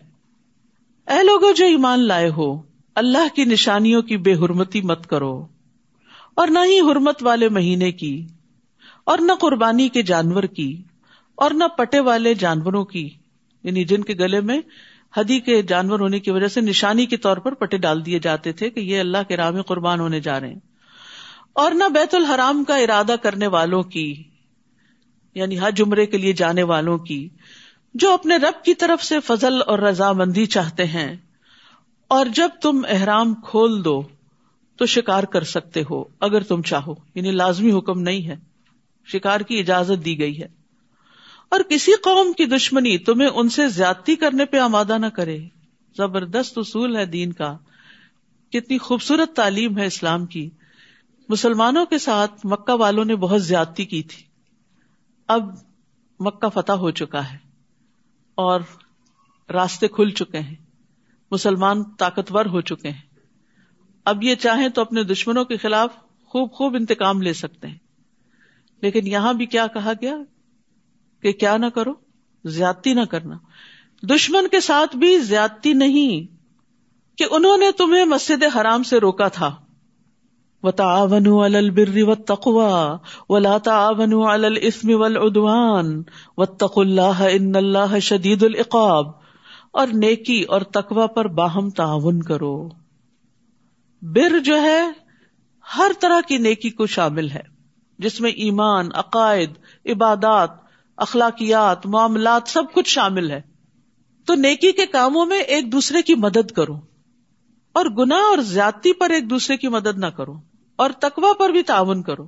اے 1.07 1.23
لوگوں 1.23 1.51
جو 1.53 1.65
ایمان 1.65 2.07
لائے 2.07 2.29
ہو، 2.29 2.51
اللہ 2.95 3.35
کی 3.35 3.43
نشانیوں 3.45 4.01
کی 4.01 4.17
بے 4.17 4.33
حرمتی 4.33 4.81
مت 4.81 5.07
کرو، 5.07 5.35
اور 6.35 6.47
نہ 6.47 6.59
ہی 6.65 6.79
حرمت 6.81 7.23
والے 7.23 7.49
مہینے 7.49 7.91
کی، 7.91 8.15
اور 9.03 9.19
نہ 9.21 9.31
قربانی 9.39 9.87
کے 9.89 10.01
جانور 10.03 10.43
کی، 10.55 10.71
اور 11.37 11.51
نہ 11.51 11.67
پٹے 11.77 11.99
والے 11.99 12.33
جانوروں 12.33 12.83
کی 12.85 13.09
یعنی 13.63 13.83
جن 13.83 14.03
کے 14.03 14.13
گلے 14.13 14.39
میں 14.41 14.59
ہدی 15.19 15.39
کے 15.39 15.61
جانور 15.61 15.99
ہونے 15.99 16.19
کی 16.19 16.31
وجہ 16.31 16.47
سے 16.47 16.61
نشانی 16.61 17.05
کے 17.05 17.17
طور 17.17 17.37
پر 17.37 17.53
پٹے 17.53 17.77
ڈال 17.77 18.05
دیے 18.05 18.19
جاتے 18.19 18.51
تھے 18.51 18.69
کہ 18.69 18.79
یہ 18.79 18.99
اللہ 18.99 19.17
کے 19.27 19.37
راہ 19.37 19.51
میں 19.51 19.61
قربان 19.61 19.99
ہونے 19.99 20.19
جا 20.19 20.39
رہے 20.39 20.49
ہیں۔ 20.49 20.59
اور 21.53 21.71
نہ 21.71 21.83
بیت 21.89 22.15
الحرام 22.15 22.63
کا 22.63 22.75
ارادہ 22.75 23.15
کرنے 23.21 23.47
والوں 23.47 23.83
کی 23.83 24.23
یعنی 25.35 25.57
حج 25.59 25.81
عمرے 25.81 26.05
کے 26.05 26.17
لیے 26.17 26.33
جانے 26.33 26.63
والوں 26.63 26.97
کی، 26.97 27.29
جو 27.93 28.13
اپنے 28.13 28.37
رب 28.37 28.65
کی 28.65 28.73
طرف 28.73 29.03
سے 29.03 29.19
فضل 29.19 29.53
اور 29.67 29.79
رضامندی 29.79 30.45
چاہتے 30.45 30.85
ہیں، 30.85 31.15
اور 32.07 32.25
جب 32.35 32.49
تم 32.61 32.81
احرام 32.89 33.33
کھول 33.33 33.85
دو 33.85 34.01
تو 34.77 34.85
شکار 34.85 35.23
کر 35.23 35.43
سکتے 35.43 35.83
ہو، 35.89 36.03
اگر 36.19 36.43
تم 36.43 36.61
چاہو۔ 36.61 36.95
یعنی 37.15 37.31
لازمی 37.31 37.71
حکم 37.71 38.01
نہیں 38.01 38.27
ہے۔ 38.27 38.35
شکار 39.05 39.39
کی 39.39 39.59
اجازت 39.59 40.05
دی 40.05 40.19
گئی 40.19 40.41
ہے۔ 40.41 40.47
اور 41.49 41.59
کسی 41.69 41.91
قوم 42.03 42.33
کی 42.33 42.45
دشمنی 42.45 42.97
تمہیں 42.97 43.29
ان 43.29 43.49
سے 43.49 43.67
زیادتی 43.67 44.15
کرنے 44.15 44.45
پہ 44.45 44.57
آمادہ 44.57 44.97
نہ 44.97 45.05
کرے۔ 45.05 45.39
زبردست 45.97 46.57
اصول 46.57 46.95
ہے 46.95 47.05
دین 47.05 47.33
کا۔ 47.33 47.57
کتنی 48.51 48.77
خوبصورت 48.77 49.35
تعلیم 49.35 49.77
ہے 49.77 49.85
اسلام 49.85 50.25
کی۔ 50.25 50.49
مسلمانوں 51.29 51.85
کے 51.85 51.97
ساتھ 51.97 52.41
مکہ 52.43 52.73
والوں 52.73 53.05
نے 53.05 53.15
بہت 53.15 53.43
زیادتی 53.43 53.85
کی 53.85 54.03
تھی۔ 54.03 54.23
اب 55.27 55.43
مکہ 56.19 56.49
فتح 56.49 56.71
ہو 56.71 56.91
چکا 56.91 57.33
ہے 57.33 57.37
اور 58.35 58.61
راستے 59.53 59.87
کھل 59.87 60.09
چکے 60.09 60.39
ہیں۔ 60.39 60.55
مسلمان 61.31 61.83
طاقتور 61.83 62.45
ہو 62.45 62.61
چکے 62.61 62.89
ہیں۔ 62.89 63.01
اب 64.05 64.23
یہ 64.23 64.35
چاہیں 64.35 64.69
تو 64.69 64.81
اپنے 64.81 65.03
دشمنوں 65.03 65.45
کے 65.45 65.57
خلاف 65.57 65.89
خوب 66.25 66.51
خوب 66.51 66.75
انتقام 66.75 67.21
لے 67.21 67.33
سکتے 67.33 67.67
ہیں۔ 67.67 67.77
لیکن 68.81 69.07
یہاں 69.07 69.33
بھی 69.33 69.45
کیا 69.45 69.67
کہا 69.67 69.93
گیا؟ 70.01 70.15
کہ 71.25 71.31
کیا 71.31 71.57
نہ 71.57 71.65
کرو؟ 71.65 71.93
زیادتی 72.45 72.93
نہ 72.93 73.01
کرنا۔ 73.01 73.37
دشمن 74.03 74.47
کے 74.47 74.59
ساتھ 74.59 74.95
بھی 74.95 75.19
زیادتی 75.19 75.73
نہیں 75.73 76.35
کہ 77.17 77.25
انہوں 77.31 77.57
نے 77.57 77.71
تمہیں 77.71 78.05
مسجد 78.05 78.43
حرام 78.55 78.83
سے 78.83 78.97
روکا 78.97 79.27
تھا۔ 79.27 79.55
و 80.63 80.71
تعاون 80.71 81.55
البر 81.55 82.03
و 82.03 82.15
تقوا 82.15 82.97
و 83.29 83.39
لاتا 83.39 83.89
ون 83.89 84.13
السم 84.27 84.87
ودوان 84.91 86.03
و 86.37 86.45
تق 86.45 86.77
اللہ 86.77 87.27
ان 87.31 87.55
اللہ 87.55 87.99
شدید 87.99 88.43
العقاب۔ 88.43 89.07
اور 89.71 89.87
نیکی 89.87 90.41
اور 90.41 90.61
تقوا 90.61 91.07
پر 91.07 91.27
باہم 91.27 91.69
تعاون 91.69 92.23
کرو۔ 92.23 92.69
بر 94.01 94.39
جو 94.39 94.61
ہے، 94.61 94.81
ہر 95.77 95.91
طرح 96.01 96.21
کی 96.27 96.37
نیکی 96.37 96.69
کو 96.69 96.87
شامل 96.87 97.29
ہے، 97.29 97.55
جس 97.99 98.21
میں 98.21 98.31
ایمان، 98.31 98.89
عقائد، 98.93 99.49
عبادات 99.85 100.64
اخلاقیات، 100.97 101.85
معاملات، 101.85 102.43
سب 102.45 102.63
کچھ 102.73 102.89
شامل 102.89 103.31
ہے۔ 103.31 103.41
تو 104.25 104.35
نیکی 104.35 104.71
کے 104.71 104.85
کاموں 104.85 105.25
میں 105.25 105.39
ایک 105.39 105.71
دوسرے 105.71 106.01
کی 106.01 106.15
مدد 106.15 106.51
کرو۔ 106.51 106.75
اور 107.73 107.85
گنا 107.85 108.15
اور 108.15 108.37
زیادتی 108.37 108.93
پر 108.93 109.09
ایک 109.09 109.29
دوسرے 109.29 109.57
کی 109.57 109.67
مدد 109.67 109.97
نہ 109.97 110.05
کرو۔ 110.05 110.33
اور 110.75 110.89
تقوا 110.89 111.33
پر 111.33 111.49
بھی 111.49 111.63
تعاون 111.63 112.03
کرو۔ 112.03 112.27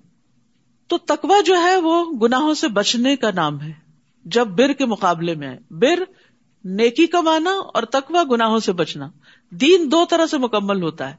تو 0.88 0.98
تقوا 0.98 1.42
جو 1.46 1.62
ہے 1.62 1.78
وہ 1.78 2.06
گناہوں 2.12 2.54
سے 2.54 2.68
بچنے 2.68 3.16
کا 3.16 3.32
نام 3.32 3.62
ہے۔ 3.62 3.72
جب 4.26 4.48
بر 4.48 4.74
کے 4.74 4.86
مقابلے 4.86 5.36
میں 5.36 5.48
ہے 5.48 5.58
بر، 5.70 6.00
نیکی 6.64 7.08
کمانا 7.08 7.52
اور 7.52 7.84
تقوا 7.84 8.24
گناہوں 8.32 8.60
سے 8.60 8.72
بچنا۔ 8.72 9.10
دین 9.50 9.92
دو 9.92 10.06
طرح 10.10 10.26
سے 10.26 10.38
مکمل 10.38 10.84
ہوتا 10.84 11.10
ہے۔ 11.10 11.16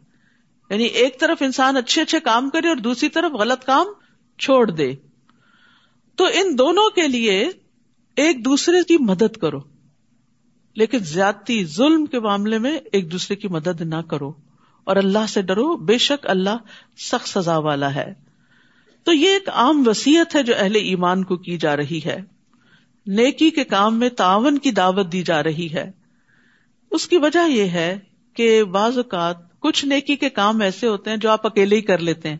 یعنی 0.70 0.84
ایک 0.84 1.20
طرف 1.20 1.36
انسان 1.40 1.76
اچھے 1.76 2.02
اچھے 2.02 2.20
کام 2.20 2.50
کرے 2.50 2.68
اور 2.68 2.76
دوسری 2.76 3.08
طرف 3.08 3.32
غلط 3.32 3.64
کام 3.64 3.86
چھوڑ 4.38 4.70
دے۔ 4.70 4.94
تو 6.18 6.24
ان 6.24 6.58
دونوں 6.58 6.90
کے 6.90 7.08
لیے 7.08 7.50
ایک 8.16 8.44
دوسرے 8.44 8.76
کی 8.88 8.96
مدد 9.04 9.36
کرو۔ 9.36 9.60
لیکن 10.74 10.98
زیادتی 10.98 11.64
ظلم 11.64 12.06
کے 12.06 12.20
معاملے 12.20 12.58
میں 12.58 12.78
ایک 12.92 13.12
دوسرے 13.12 13.36
کی 13.36 13.48
مدد 13.48 13.80
نہ 13.80 14.00
کرو۔ 14.08 14.32
اور 14.84 14.96
اللہ 14.96 15.26
سے 15.28 15.42
ڈرو، 15.42 15.76
بے 15.76 15.98
شک 15.98 16.26
اللہ 16.26 16.56
سخت 16.96 17.28
سزا 17.28 17.58
والا 17.58 17.94
ہے۔ 17.94 18.14
تو 19.02 19.12
یہ 19.12 19.28
ایک 19.28 19.48
عام 19.48 19.82
وسیعت 19.86 20.36
ہے 20.36 20.42
جو 20.42 20.52
اہل 20.56 20.76
ایمان 20.76 21.24
کو 21.24 21.36
کی 21.36 21.58
جا 21.58 21.76
رہی 21.76 22.00
ہے۔ 22.04 22.20
نیکی 23.06 23.50
کے 23.50 23.64
کام 23.64 23.98
میں 23.98 24.08
تعاون 24.08 24.58
کی 24.58 24.70
دعوت 24.70 25.12
دی 25.12 25.22
جا 25.22 25.42
رہی 25.42 25.68
ہے۔ 25.72 25.90
اس 26.90 27.08
کی 27.08 27.16
وجہ 27.16 27.48
یہ 27.48 27.64
ہے 27.64 27.98
کہ 28.34 28.64
بعض 28.64 28.96
اوقات 28.96 29.60
کچھ 29.60 29.84
نیکی 29.84 30.16
کے 30.16 30.28
کام 30.28 30.60
ایسے 30.60 30.86
ہوتے 30.86 31.10
ہیں 31.10 31.16
جو 31.16 31.30
آپ 31.30 31.46
اکیلے 31.46 31.76
ہی 31.76 31.80
کر 31.80 31.98
لیتے 31.98 32.30
ہیں۔ 32.30 32.36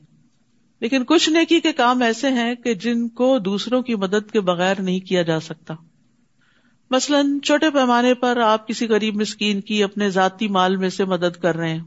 لیکن 0.81 1.05
کچھ 1.05 1.31
نیکی 1.31 1.61
کے 1.61 1.73
کام 1.73 2.03
ایسے 2.03 2.29
ہیں 2.29 2.55
کہ 2.55 2.75
جن 2.75 3.09
کو 3.09 3.39
دوسروں 3.39 3.83
کی 3.83 3.95
مدد 3.95 4.31
کے 4.33 4.41
بغیر 4.41 4.81
نہیں 4.81 5.01
کیا 5.01 5.23
جا 5.23 5.41
سکتا۔ 5.41 5.75
مثلاً 6.91 7.41
چھوٹے 7.41 7.71
پیمانے 7.71 8.15
پر 8.15 8.37
آپ 8.37 8.69
کسی 8.69 8.89
غریب 8.89 9.15
مسکین 9.21 9.61
کی 9.61 9.83
اپنے 9.83 10.11
ذاتی 10.11 10.49
مال 10.49 10.77
میں 10.77 10.89
سے 10.89 11.05
مدد 11.05 11.41
کر 11.43 11.57
رہے 11.57 11.75
ہیں۔ 11.75 11.85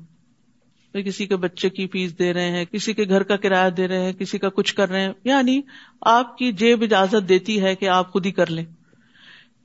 کسی 0.94 1.28
کے 1.28 1.36
بچے 1.36 1.70
کی 1.70 1.88
فیس 1.88 2.20
دے 2.20 2.34
رہے 2.34 2.52
ہیں، 2.52 2.66
کسی 2.66 2.94
کے 2.94 3.04
گھر 3.04 3.24
کا 3.24 3.36
کرایہ 3.36 3.70
دے 3.70 3.88
رہے 3.88 4.06
ہیں، 4.06 4.14
کسی 4.14 4.38
کا 4.38 4.50
کچھ 4.50 4.76
کر 4.76 4.90
رہے 4.90 5.02
ہیں۔ 5.02 5.14
یعنی 5.24 5.62
آپ 6.02 6.38
کی 6.38 6.52
جیب 6.52 6.82
اجازت 6.82 7.30
دیتی 7.30 7.62
ہے 7.62 7.76
کہ 7.76 7.90
آپ 7.90 8.12
خود 8.12 8.26
ہی 8.26 8.32
کر 8.32 8.50
لیں۔ 8.50 8.66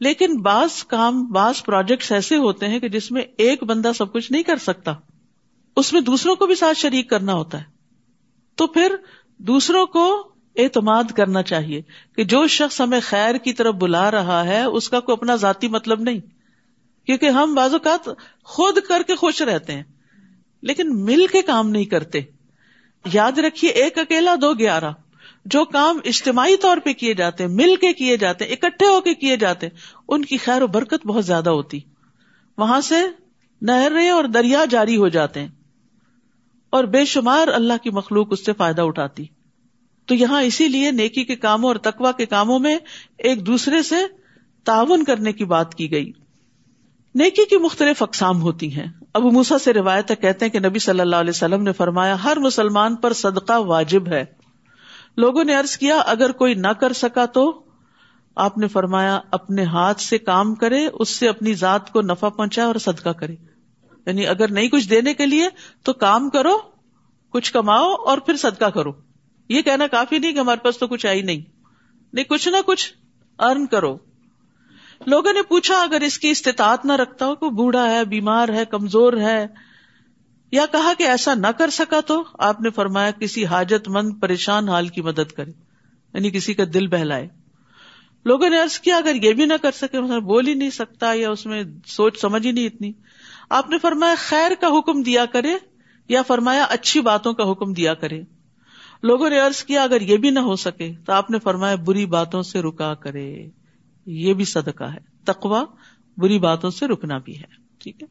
لیکن 0.01 0.43
بعض 0.43 0.85
کام، 0.85 1.33
بعض 1.33 1.62
پروجیکٹس 1.62 2.12
ایسے 2.12 2.37
ہوتے 2.37 2.69
ہیں 2.69 2.81
کہ 2.81 2.89
جس 2.89 3.12
میں 3.12 3.23
ایک 3.39 3.62
بندہ 3.62 3.91
سب 3.99 4.12
کچھ 4.12 4.33
نہیں 4.33 4.43
کر 4.43 4.57
سکتا۔ 4.57 4.95
اس 5.77 5.93
میں 5.93 6.01
دوسروں 6.01 6.37
کو 6.37 6.47
بھی 6.47 6.55
ساتھ 6.55 6.79
شریک 6.79 7.11
کرنا 7.11 7.35
ہوتا 7.35 7.59
ہے۔ 7.59 7.76
تو 8.57 8.66
پھر 8.66 8.97
دوسروں 9.38 9.87
کو 9.87 10.29
اعتماد 10.57 11.05
کرنا 11.05 11.42
چاہیے 11.42 11.83
کہ 12.16 12.25
جو 12.25 12.47
شخص 12.47 12.81
ہمیں 12.81 13.01
خیر 13.03 13.35
کی 13.35 13.53
طرف 13.53 13.75
بلا 13.75 14.11
رہا 14.11 14.45
ہے، 14.45 14.64
اس 14.64 14.88
کا 14.88 15.01
کوئی 15.01 15.12
اپنا 15.12 15.37
ذاتی 15.37 15.69
مطلب 15.69 16.01
نہیں۔ 16.01 16.21
کیونکہ 17.07 17.27
ہم 17.27 17.55
بعض 17.55 17.73
اوقات 17.73 18.09
خود 18.45 18.79
کر 18.88 19.03
کے 19.07 19.14
خوش 19.14 19.42
رہتے 19.42 19.73
ہیں، 19.73 19.83
لیکن 20.62 21.05
مل 21.05 21.27
کے 21.33 21.42
کام 21.42 21.71
نہیں 21.71 21.85
کرتے۔ 21.85 22.21
یاد 23.12 23.38
رکھیے، 23.38 23.71
ایک 23.71 23.99
اکیلا، 23.99 24.35
دو 24.40 24.55
گیارہ۔ 24.55 24.90
جو 25.45 25.64
کام 25.64 25.99
اجتماعی 26.05 26.57
طور 26.57 26.77
پہ 26.85 26.92
کیے 26.92 27.14
جاتے 27.14 27.45
ہیں، 27.45 27.51
مل 27.51 27.77
کے 27.77 27.92
کیے 27.92 28.16
جاتے 28.16 28.45
ہیں، 28.45 28.53
اکٹھے 28.53 28.87
ہو 28.87 29.01
کے 29.01 29.14
کیے 29.14 29.37
جاتے 29.37 29.66
ہیں، 29.66 29.79
ان 30.09 30.25
کی 30.25 30.37
خیر 30.37 30.62
و 30.62 30.66
برکت 30.66 31.07
بہت 31.07 31.27
زیادہ 31.27 31.51
ہوتی۔ 31.51 31.81
وہاں 32.59 32.81
سے 32.81 32.97
نہریں 33.62 34.11
اور 34.11 34.25
دریا 34.25 34.64
جاری 34.71 34.97
ہو 34.97 35.09
جاتے 35.09 35.40
ہیں۔ 35.40 35.49
اور 36.77 36.85
بے 36.85 37.05
شمار 37.05 37.49
اللہ 37.49 37.73
کی 37.83 37.91
مخلوق 37.91 38.27
اس 38.31 38.47
سے 38.47 38.53
فائدہ 38.53 38.83
اٹھاتی۔ 38.83 39.25
تو 40.07 40.15
یہاں 40.15 40.43
اسی 40.43 40.69
لیے 40.69 40.91
نیکی 40.91 41.25
کے 41.25 41.37
کاموں 41.37 41.69
اور 41.69 41.77
تقوا 41.77 42.12
کے 42.12 42.27
کاموں 42.27 42.59
میں 42.59 42.79
ایک 43.19 43.47
دوسرے 43.47 43.83
سے 43.83 43.97
تعاون 44.65 45.05
کرنے 45.05 45.33
کی 45.33 45.45
بات 45.45 45.75
کی 45.75 45.91
گئی۔ 45.91 46.12
نیکی 47.15 47.45
کی 47.45 47.57
مختلف 47.57 48.03
اقسام 48.03 48.43
ہوتی 48.43 48.75
ہیں۔ 48.75 48.87
ابو 49.15 49.31
موسا 49.31 49.59
سے 49.59 49.73
روایت 49.73 50.12
کہتے 50.21 50.45
ہیں 50.45 50.53
کہ 50.53 50.59
نبی 50.59 50.79
صلی 50.79 51.01
اللہ 51.01 51.17
علیہ 51.17 51.31
وسلم 51.31 51.62
نے 51.62 51.73
فرمایا، 51.73 52.25
ہر 52.25 52.39
مسلمان 52.39 52.97
پر 52.97 53.12
صدقہ 53.12 53.59
واجب 53.59 54.09
ہے۔ 54.09 54.25
لوگوں 55.17 55.45
نے 55.45 55.57
ارض 55.57 55.77
کیا، 55.77 55.97
اگر 55.97 56.33
کوئی 56.33 56.55
نہ 56.55 56.69
کر 56.69 56.93
سکا 56.93 57.27
تو 57.27 57.62
آپ 58.37 58.59
نے 58.59 58.69
فرمایا، 58.69 59.21
اپنے 59.31 59.65
ہاتھ 59.65 60.01
سے 60.01 60.19
کام 60.19 60.55
کرے، 60.55 60.87
اس 60.93 61.09
سے 61.09 61.29
اپنی 61.29 61.55
ذات 61.55 61.93
کو 61.93 62.03
نفع 62.03 62.29
پہنچائے 62.29 62.67
اور 62.67 62.75
صدقہ 62.75 63.09
کرے۔ 63.09 63.56
یعنی 64.07 64.27
اگر 64.27 64.51
نہیں 64.51 64.69
کچھ 64.69 64.90
دینے 64.90 65.14
کے 65.14 65.27
لیے 65.27 65.49
تو 65.83 65.92
کام 65.92 66.31
کرو، 66.31 66.59
کچھ 67.31 67.53
کماؤ 67.53 67.95
اور 67.95 68.19
پھر 68.19 68.37
صدقہ 68.37 68.64
کرو۔ 68.64 68.92
یہ 69.49 69.62
کہنا 69.62 69.87
کافی 69.87 70.19
نہیں 70.19 70.33
کہ 70.33 70.38
ہمارے 70.38 70.64
پاس 70.64 70.79
تو 70.79 70.87
کچھ 70.87 71.07
آئی 71.07 71.23
نہیں۔ 71.23 71.42
نہیں، 72.12 72.25
کچھ 72.25 72.49
نہ 72.49 72.57
کچھ 72.66 72.95
ارن 73.38 73.66
کرو۔ 73.66 73.97
لوگوں 75.07 75.33
نے 75.33 75.42
پوچھا، 75.42 75.83
اگر 75.83 76.01
اس 76.01 76.19
کی 76.19 76.29
استطاعت 76.29 76.85
نہ 76.85 76.92
رکھتا 76.92 77.27
ہو 77.27 77.35
کوئی 77.35 77.51
بوڑھا 77.51 77.90
ہے، 77.90 78.05
بیمار 78.05 78.49
ہے، 78.49 78.64
کمزور 78.64 79.12
ہے، 79.12 79.47
یا 80.53 80.66
کہا 80.73 80.92
کہ 80.99 81.03
ایسا 81.03 81.35
نہ 81.35 81.47
کر 81.47 81.71
سکا 81.71 82.01
تو 82.01 82.25
آپ 82.38 82.61
نے 82.61 82.71
فرمایا، 82.71 83.11
کسی 83.11 83.47
حاجت 83.47 83.88
مند 83.88 84.12
پریشان 84.21 84.69
حال 84.69 84.88
کی 84.88 85.03
مدد 85.03 85.33
کرے 85.33 85.51
یعنی 86.14 86.31
کسی 86.31 86.55
کا 86.55 86.62
دل 86.75 86.87
بہلائے۔ 86.87 87.29
لوگوں 88.27 88.51
نے 88.51 88.61
ارض 88.61 88.79
کیا، 88.79 88.97
اگر 88.97 89.15
یہ 89.15 89.33
بھی 89.33 89.45
نہ 89.45 89.53
کر 89.62 89.71
سکے 89.71 90.01
بول 90.21 90.47
ہی 90.47 90.55
نہیں 90.55 90.71
سکتا 90.71 91.12
یا 91.12 91.31
اس 91.31 91.47
میں 91.47 91.65
سوچ 91.87 92.21
سمجھ 92.21 92.47
ہی 92.47 92.53
نہیں 92.53 92.67
اتنی۔ 92.67 92.93
آپ 93.51 93.71
نے 93.71 93.79
فرمایا، 93.79 94.15
خیر 94.19 94.53
کا 94.61 94.79
حکم 94.79 95.03
دیا 95.03 95.27
کرے 95.27 95.55
یا 96.09 96.23
فرمایا، 96.23 96.65
اچھی 96.65 97.01
باتوں 97.01 97.33
کا 97.33 97.51
حکم 97.51 97.73
دیا 97.73 97.95
کرے۔ 97.95 98.23
لوگوں 99.03 99.31
نے 99.31 99.41
ارض 99.41 99.65
کیا، 99.65 99.83
اگر 99.83 100.01
یہ 100.01 100.17
بھی 100.17 100.31
نہ 100.31 100.39
ہو 100.39 100.57
سکے، 100.57 100.93
تو 101.07 101.12
آپ 101.12 101.31
نے 101.31 101.39
فرمایا، 101.39 101.75
بری 101.75 102.07
باتوں 102.07 102.43
سے 102.43 102.61
رکا 102.61 102.95
کرے۔ 102.95 103.49
یہ 104.07 104.35
بھی 104.35 104.45
صدقہ 104.45 104.85
ہے۔ 104.85 104.99
تقوا 105.25 105.65
بری 106.17 106.39
باتوں 106.39 106.71
سے 106.71 106.87
رکنا 106.87 107.19
بھی 107.19 107.39
ہے۔ 107.39 107.47
ٹھیک 107.79 108.03
ہے؟ 108.03 108.09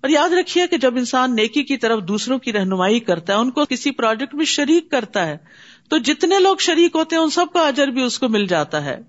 اور 0.00 0.10
یاد 0.10 0.30
رکھیے 0.30 0.66
کہ 0.66 0.76
جب 0.76 0.96
انسان 0.96 1.36
نیکی 1.36 1.62
کی 1.62 1.76
طرف 1.76 2.02
دوسروں 2.02 2.38
کی 2.38 2.52
رہنمائی 2.52 3.00
کرتا 3.00 3.32
ہے، 3.32 3.38
ان 3.38 3.50
کو 3.50 3.64
کسی 3.64 3.90
پروجیکٹ 3.90 4.34
میں 4.34 4.44
شریک 4.44 4.90
کرتا 4.90 5.26
ہے 5.26 5.36
تو 5.92 5.98
جتنے 5.98 6.38
لوگ 6.38 6.56
شریک 6.56 6.96
ہوتے 6.96 7.16
ہیں 7.16 7.22
ان 7.22 7.30
سب 7.30 7.46
کا 7.52 7.60
اجر 7.60 7.88
بھی 7.88 8.02
اس 8.02 8.18
کو 8.18 8.28
مل 8.28 8.46
جاتا 8.46 8.84
ہے۔ 8.84 9.00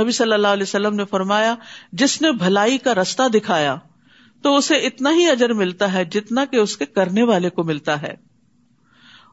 نبی 0.00 0.10
صلی 0.10 0.32
اللہ 0.32 0.48
علیہ 0.48 0.62
وسلم 0.62 0.94
نے 0.94 1.04
فرمایا، 1.04 1.54
جس 1.92 2.22
نے 2.22 2.32
بھلائی 2.32 2.78
کا 2.78 2.94
رستہ 2.94 3.28
دکھایا، 3.28 3.76
تو 4.42 4.56
اسے 4.56 4.76
اتنا 4.76 5.10
ہی 5.10 5.30
اجر 5.30 5.52
ملتا 5.52 5.92
ہے 5.92 6.04
جتنا 6.04 6.44
کہ 6.44 6.56
اس 6.56 6.76
کے 6.76 6.86
کرنے 6.86 7.22
والے 7.22 7.50
کو 7.50 7.64
ملتا 7.64 8.02
ہے۔ 8.02 8.14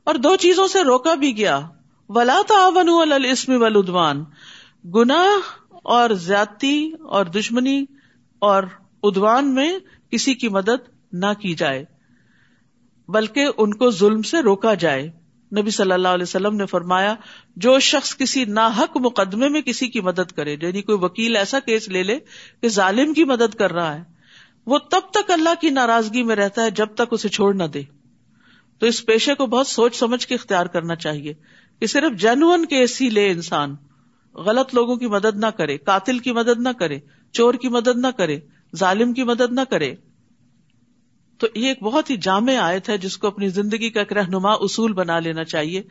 اور 0.04 0.16
دو 0.16 0.36
چیزوں 0.36 0.68
سے 0.68 0.84
روکا 0.84 1.14
بھی 1.14 1.38
گیا۔ 1.38 1.60
ولا 2.10 2.42
تعاون 2.48 3.12
الاسم 3.12 3.62
والعدوان۔ 3.62 4.24
گناہ 4.94 5.42
اور 5.70 6.10
زیادتی 6.10 6.92
اور 7.04 7.26
دشمنی 7.26 7.86
اور 8.40 8.64
ادوان 9.04 9.56
میں 9.56 9.80
کسی 10.12 10.34
کی 10.34 10.50
مدد 10.50 10.90
نہ 11.12 11.34
کی 11.40 11.56
جائے، 11.56 11.86
بلکہ 13.08 13.48
ان 13.58 13.74
کو 13.74 13.92
ظلم 13.92 14.22
سے 14.22 14.42
روکا 14.42 14.74
جائے۔ 14.74 15.25
نبی 15.58 15.70
صلی 15.70 15.92
اللہ 15.92 16.08
علیہ 16.08 16.24
وسلم 16.24 16.56
نے 16.56 16.66
فرمایا، 16.66 17.16
جو 17.56 17.80
شخص 17.80 18.18
کسی 18.18 18.46
ناحق 18.46 18.98
مقدمے 18.98 19.50
میں 19.50 19.62
کسی 19.62 19.88
کی 19.88 20.02
مدد 20.02 20.32
کرے 20.32 20.58
یعنی 20.62 20.82
کوئی 20.82 20.98
وکیل 21.02 21.36
ایسا 21.36 21.60
کیس 21.60 21.88
لے 21.88 22.04
لے 22.04 22.20
کہ 22.62 22.68
ظالم 22.68 23.14
کی 23.14 23.24
مدد 23.24 23.56
کر 23.56 23.74
رہا 23.74 23.96
ہے، 23.96 24.04
وہ 24.66 24.78
تب 24.78 25.12
تک 25.12 25.32
اللہ 25.32 25.50
کی 25.62 25.70
ناراضگی 25.70 26.24
میں 26.24 26.36
رہتا 26.36 26.64
ہے 26.64 26.72
جب 26.72 26.86
تک 26.86 27.08
اسے 27.12 27.30
چھوڑ 27.30 27.54
نہ 27.54 27.64
دے۔ 27.64 27.82
تو 28.80 28.86
اس 28.86 29.06
پیشے 29.06 29.34
کو 29.34 29.46
بہت 29.46 29.68
سوچ 29.68 29.96
سمجھ 29.96 30.28
کے 30.28 30.36
اختیار 30.36 30.66
کرنا 30.66 30.96
چاہیے 30.96 31.34
کہ 31.80 31.86
صرف 31.86 32.20
جنون 32.20 32.66
کیس 32.66 33.02
ہی 33.02 33.10
لے 33.10 33.30
انسان۔ 33.32 33.76
غلط 34.36 34.76
لوگوں 34.76 34.96
کی 34.96 35.08
مدد 35.08 35.36
نہ 35.36 35.46
کرے، 35.46 35.78
قاتل 35.78 36.20
کی 36.20 36.32
مدد 36.32 36.60
نہ 36.60 36.70
کرے، 36.80 37.00
چور 37.32 37.54
کی 37.54 37.70
مدد 37.70 37.98
نہ 37.98 38.08
کرے، 38.18 38.40
ظالم 38.76 39.14
کی 39.14 39.24
مدد 39.24 39.52
نہ 39.52 39.62
کرے۔ 39.70 39.96
تو 41.38 41.48
یہ 41.56 41.68
ایک 41.68 41.84
بہت 41.84 42.10
ہی 42.10 42.18
جامع 42.18 42.56
آیت 42.56 42.90
ہے 42.90 42.98
جس 42.98 43.18
کو 43.18 43.28
اپنی 43.28 43.50
زندگی 43.50 43.90
کا 43.90 44.00
ایک 44.00 44.14
رہنما 44.14 44.52
اصول 44.52 44.94
بنا 44.94 45.20
لینا 45.20 45.44
چاہیے 45.44 45.82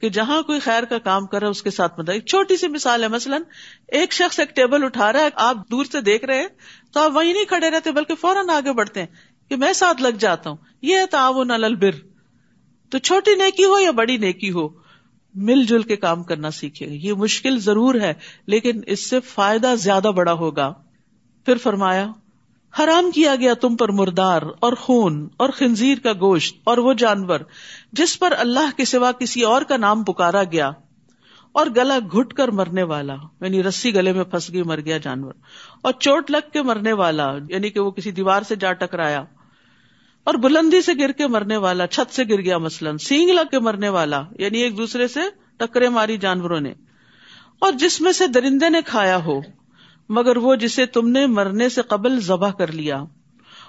کہ 0.00 0.08
جہاں 0.08 0.42
کوئی 0.42 0.60
خیر 0.60 0.82
کا 0.82 0.98
کام 0.98 1.26
کرے 1.26 1.46
اس 1.46 1.62
کے 1.62 1.70
ساتھ 1.70 2.00
مدد۔ 2.00 2.08
ایک 2.08 2.26
چھوٹی 2.26 2.56
سی 2.56 2.68
مثال 2.68 3.02
ہے، 3.02 3.08
مثلاً 3.08 3.42
ایک 3.88 4.12
شخص 4.12 4.40
ایک 4.40 4.56
ٹیبل 4.56 4.84
اٹھا 4.84 5.12
رہا 5.12 5.20
ہے 5.20 5.28
آپ 5.34 5.56
دور 5.70 5.84
سے 5.84 6.00
دیکھ 6.00 6.24
رہے 6.24 6.40
ہیں، 6.40 6.48
تو 6.92 7.00
آپ 7.00 7.16
وہیں 7.16 7.32
نہیں 7.32 7.44
کھڑے 7.44 7.70
رہتے، 7.70 7.90
بلکہ 7.90 8.14
فوراً 8.14 8.50
آگے 8.50 8.72
بڑھتے 8.72 9.00
ہیں 9.00 9.06
کہ 9.48 9.56
میں 9.56 9.72
ساتھ 9.72 10.02
لگ 10.02 10.16
جاتا 10.18 10.50
ہوں۔ 10.50 10.56
یہ 10.82 10.96
ہے 10.96 11.06
تعاون 11.06 11.50
البر۔ 11.50 11.90
تو 12.90 12.98
چھوٹی 12.98 13.34
نیکی 13.34 13.64
ہو 13.64 13.78
یا 13.78 13.90
بڑی 13.90 14.16
نیکی 14.16 14.50
ہو، 14.50 14.68
مل 15.34 15.64
جل 15.64 15.82
کے 15.82 15.96
کام 15.96 16.22
کرنا 16.22 16.50
سیکھے 16.50 16.86
گا۔ 16.86 16.92
یہ 16.92 17.12
مشکل 17.12 17.58
ضرور 17.58 17.94
ہے، 17.94 18.14
لیکن 18.46 18.80
اس 18.86 19.10
سے 19.10 19.20
فائدہ 19.20 19.74
زیادہ 19.78 20.10
بڑا 20.16 20.32
ہوگا۔ 20.32 20.72
پھر 21.44 21.56
فرمایا 21.56 22.06
حرام 22.74 23.10
کیا 23.10 23.34
گیا 23.36 23.52
تم 23.54 23.76
پر 23.76 23.88
مردار 23.88 24.42
اور 24.60 24.72
خون 24.72 25.28
اور 25.36 25.48
خنزیر 25.48 25.98
کا 25.98 26.12
گوشت 26.20 26.56
اور 26.64 26.78
وہ 26.78 26.92
جانور 26.98 27.40
جس 27.92 28.18
پر 28.18 28.34
اللہ 28.38 28.76
کے 28.76 28.84
سوا 28.84 29.12
کسی 29.12 29.42
اور 29.42 29.62
کا 29.62 29.76
نام 29.76 30.02
پکارا 30.04 30.42
گیا 30.52 30.70
اور 31.54 31.66
گلا 31.76 31.98
گھٹ 32.12 32.32
کر 32.32 32.48
مرنے 32.50 32.82
والا 32.82 33.16
یعنی 33.40 33.62
رسی 33.62 33.94
گلے 33.94 34.12
میں 34.12 34.24
پھنس 34.24 34.52
گئی، 34.52 34.62
مر 34.62 34.80
گیا 34.80 34.98
جانور، 34.98 35.32
اور 35.82 35.92
چوٹ 35.98 36.30
لگ 36.30 36.50
کے 36.52 36.62
مرنے 36.62 36.92
والا 36.92 37.30
یعنی 37.48 37.70
کہ 37.70 37.80
وہ 37.80 37.90
کسی 37.90 38.10
دیوار 38.10 38.42
سے 38.42 38.56
جا 38.56 38.72
ٹکرایا 38.72 39.22
اور 40.26 40.34
بلندی 40.34 40.80
سے 40.82 40.92
گر 40.98 41.12
کے 41.12 41.26
مرنے 41.26 41.56
والا، 41.56 41.86
چھت 41.86 42.14
سے 42.14 42.24
گر 42.24 42.40
گیا 42.40 42.58
مثلاً، 42.58 42.96
سینگ 42.98 43.30
لگ 43.30 43.50
کے 43.50 43.58
مرنے 43.58 43.88
والا 43.88 44.22
یعنی 44.38 44.58
ایک 44.58 44.76
دوسرے 44.78 45.08
سے 45.08 45.20
ٹکرے 45.56 45.88
ماری 45.88 46.16
جانوروں 46.16 46.60
نے، 46.60 46.72
اور 47.58 47.72
جس 47.72 48.00
میں 48.00 48.12
سے 48.12 48.26
درندے 48.26 48.68
نے 48.68 48.80
کھایا 48.86 49.16
ہو۔ 49.24 49.40
مگر 50.08 50.36
وہ 50.36 50.54
جسے 50.54 50.86
تم 50.86 51.08
نے 51.08 51.26
مرنے 51.26 51.68
سے 51.68 51.82
قبل 51.82 52.20
ذبح 52.20 52.50
کر 52.50 52.72
لیا 52.72 53.04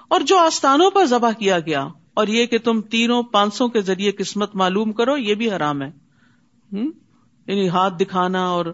اور 0.08 0.20
جو 0.20 0.38
آستانوں 0.38 0.90
پر 0.90 1.04
ذبح 1.04 1.32
کیا 1.32 1.60
گیا 1.60 1.88
اور 2.14 2.26
یہ 2.26 2.46
کہ 2.46 2.58
تم 2.58 2.80
تینوں 2.80 3.22
پانچ 3.22 3.62
کے 3.72 3.80
ذریعے 3.80 4.10
قسمت 4.10 4.54
معلوم 4.54 4.92
کرو، 4.92 5.16
یہ 5.16 5.34
بھی 5.34 5.50
حرام 5.50 5.82
ہے۔ 5.82 5.90
یعنی 7.46 7.68
ہاتھ 7.68 7.94
دکھانا 8.00 8.48
اور 8.48 8.66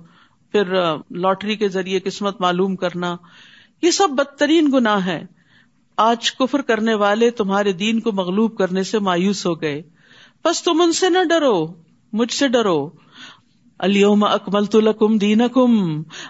پھر 0.53 0.65
لاٹری 1.11 1.57
کے 1.57 1.69
ذریعے 1.69 2.01
قسمت 2.01 2.41
معلوم 2.41 2.77
کرنا، 2.77 3.17
یہ 3.83 3.91
سب 3.91 4.09
بدترین 4.11 4.71
گناہ 4.73 5.07
ہے 5.07 5.27
آج 5.97 6.33
کفر 6.33 6.63
کرنے 6.63 6.95
والے 6.95 7.31
تمہارے 7.31 7.73
دین 7.73 8.01
کو 8.01 8.13
مغلوب 8.13 8.59
کرنے 8.59 8.83
سے 8.83 8.99
مایوس 8.99 9.47
ہو 9.47 9.61
گئے۔ 9.61 9.83
بس 10.45 10.63
تم 10.63 10.81
ان 10.81 10.93
سے 10.93 11.09
نہ 11.09 11.25
ڈرو، 11.29 11.67
مجھ 12.13 12.33
سے 12.33 12.49
ڈرو۔ 12.49 12.91
الم 13.83 14.25
اکمل 14.25 14.65
تو 14.65 14.81
لکم 14.81 15.19
دین 15.19 15.43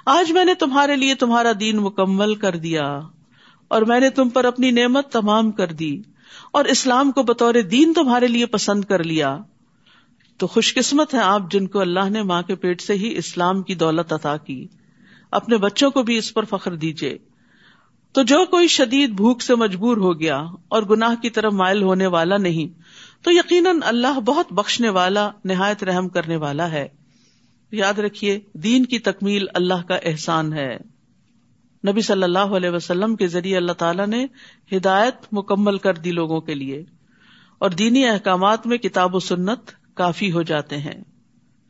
آج 0.07 0.33
میں 0.33 0.45
نے 0.45 0.55
تمہارے 0.55 0.97
لیے 0.97 1.15
تمہارا 1.15 1.53
دین 1.61 1.77
مکمل 1.77 2.35
کر 2.35 2.57
دیا 2.57 3.01
اور 3.69 3.83
میں 3.83 4.01
نے 4.01 4.11
تم 4.11 4.29
پر 4.29 4.45
اپنی 4.45 4.71
نعمت 4.71 5.13
تمام 5.13 5.51
کر 5.51 5.67
دی 5.67 6.03
اور 6.53 6.65
اسلام 6.65 7.11
کو 7.11 7.23
بطور 7.23 7.55
دین 7.55 7.93
تمہارے 7.93 8.27
لیے 8.27 8.47
پسند 8.47 8.85
کر 8.85 9.05
لیا۔ 9.05 9.39
تو 10.37 10.47
خوش 10.47 10.75
قسمت 10.75 11.15
ہے 11.15 11.19
آپ 11.19 11.51
جن 11.51 11.67
کو 11.67 11.81
اللہ 11.81 12.11
نے 12.11 12.23
ماں 12.23 12.43
کے 12.43 12.55
پیٹ 12.55 12.81
سے 12.81 12.95
ہی 12.95 13.17
اسلام 13.17 13.63
کی 13.63 13.75
دولت 13.75 14.13
عطا 14.13 14.37
کی۔ 14.37 14.67
اپنے 15.31 15.57
بچوں 15.57 15.91
کو 15.91 16.03
بھی 16.03 16.17
اس 16.17 16.35
پر 16.35 16.45
فخر 16.45 16.75
دیجیے 16.75 17.19
تو 18.13 18.23
جو 18.23 18.47
کوئی 18.47 18.69
شدید 18.69 19.11
بھوک 19.11 19.43
سے 19.43 19.55
مجبور 19.55 19.97
ہو 19.97 20.21
گیا 20.21 20.45
اور 20.69 20.83
گناہ 20.83 21.15
کی 21.23 21.31
طرف 21.31 21.53
مائل 21.53 21.83
ہونے 21.83 22.07
والا 22.07 22.37
نہیں، 22.37 22.83
تو 23.25 23.31
یقیناً 23.31 23.79
اللہ 23.85 24.21
بہت 24.21 24.53
بخشنے 24.53 24.89
والا، 24.89 25.31
نہایت 25.45 25.85
رحم 25.85 26.09
کرنے 26.09 26.37
والا 26.37 26.71
ہے۔ 26.71 26.89
یاد 27.73 27.99
رکھیے، 27.99 28.41
دین 28.55 28.87
کی 28.87 28.99
تکمیل 28.99 29.47
اللہ 29.55 29.83
کا 29.89 29.95
احسان 29.95 30.53
ہے۔ 30.53 30.77
نبی 31.89 32.01
صلی 32.01 32.23
اللہ 32.23 32.39
علیہ 32.39 32.71
وسلم 32.71 33.17
کے 33.17 33.27
ذریعے 33.27 33.57
اللہ 33.57 33.73
تعالیٰ 33.73 34.07
نے 34.07 34.27
ہدایت 34.73 35.15
مکمل 35.33 35.79
کر 35.79 35.95
دی 35.95 36.11
لوگوں 36.11 36.41
کے 36.41 36.55
لیے۔ 36.55 36.85
اور 37.59 37.71
دینی 37.71 38.09
احکامات 38.09 38.67
میں 38.67 38.79
کتاب 38.79 39.15
و 39.15 39.19
سنت 39.19 39.59
کافی 39.95 40.33
ہو 40.33 40.43
جاتے 40.43 40.77
ہیں۔ 40.77 41.05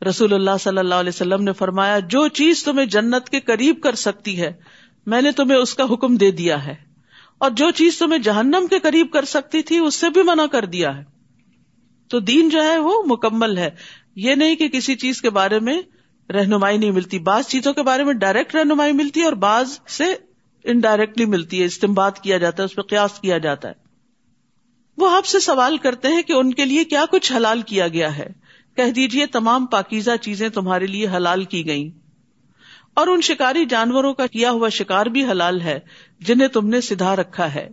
رسول 0.09 0.33
اللہ 0.33 0.51
صلی 0.59 0.77
اللہ 0.77 0.95
علیہ 0.95 1.09
وسلم 1.09 1.43
نے 1.43 1.53
فرمایا، 1.53 1.99
جو 1.99 2.27
چیز 2.27 2.63
تمہیں 2.63 2.85
جنت 2.85 3.29
کے 3.29 3.39
قریب 3.39 3.81
کر 3.81 3.95
سکتی 3.95 4.41
ہے، 4.41 4.53
میں 5.05 5.21
نے 5.21 5.31
تمہیں 5.31 5.57
اس 5.57 5.75
کا 5.75 5.83
حکم 5.83 6.15
دے 6.15 6.31
دیا 6.31 6.65
ہے۔ 6.65 6.75
اور 7.37 7.51
جو 7.51 7.71
چیز 7.71 7.97
تمہیں 7.97 8.19
جہنم 8.19 8.65
کے 8.69 8.79
قریب 8.79 9.07
کر 9.11 9.25
سکتی 9.25 9.61
تھی، 9.61 9.77
اس 9.77 9.95
سے 9.95 10.09
بھی 10.09 10.23
منع 10.23 10.45
کر 10.45 10.65
دیا 10.65 10.97
ہے۔ 10.97 11.03
تو 12.07 12.19
دین 12.19 12.49
جو 12.49 12.63
ہے، 12.63 12.77
وہ 12.77 13.03
مکمل 13.05 13.57
ہے۔ 13.57 13.69
یہ 14.15 14.35
نہیں 14.35 14.55
کہ 14.55 14.67
کسی 14.67 14.95
چیز 14.95 15.21
کے 15.21 15.29
بارے 15.29 15.59
میں 15.59 15.81
رہنمائی 16.29 16.77
نہیں 16.77 16.91
ملتی۔ 16.91 17.19
بعض 17.19 17.43
چیزوں 17.45 17.73
کے 17.73 17.83
بارے 17.83 18.03
میں 18.03 18.13
ڈائریکٹ 18.13 18.55
رہنمائی 18.55 18.93
ملتی 18.93 19.19
ہے 19.19 19.25
اور 19.25 19.33
بعض 19.33 19.79
سے 19.87 20.05
انڈائریکٹلی 20.63 21.25
ملتی 21.25 21.59
ہے۔ 21.59 21.65
استعمال 21.65 22.11
کیا 22.23 22.37
جاتا 22.37 22.63
ہے، 22.63 22.65
اس 22.65 22.75
پہ 22.75 22.81
قیاس 22.81 23.19
کیا 23.19 23.37
جاتا 23.37 23.67
ہے۔ 23.67 23.73
وہ 24.97 25.15
آپ 25.15 25.25
سے 25.25 25.39
سوال 25.39 25.77
کرتے 25.77 26.07
ہیں 26.07 26.21
کہ 26.21 26.33
ان 26.33 26.53
کے 26.53 26.65
لیے 26.65 26.83
کیا 26.83 27.05
کچھ 27.11 27.33
حلال 27.33 27.61
کیا 27.61 27.87
گیا 27.87 28.17
ہے۔ 28.17 28.27
کہہ 28.75 28.91
دیجیے 28.91 29.25
تمام 29.25 29.65
پاکیزہ 29.65 30.11
چیزیں 30.21 30.49
تمہارے 30.49 30.87
لیے 30.87 31.07
حلال 31.07 31.43
کی 31.43 31.65
گئی 31.65 31.91
اور 32.93 33.07
ان 33.07 33.21
شکاری 33.21 33.65
جانوروں 33.65 34.13
کا 34.13 34.27
کیا 34.27 34.51
ہوا 34.51 34.69
شکار 34.69 35.05
بھی 35.05 35.25
حلال 35.25 35.61
ہے، 35.61 35.79
جنہیں 36.19 36.47
تم 36.47 36.67
نے 36.67 36.81
سدھا 36.81 37.15
رکھا 37.15 37.53
ہے۔ 37.53 37.69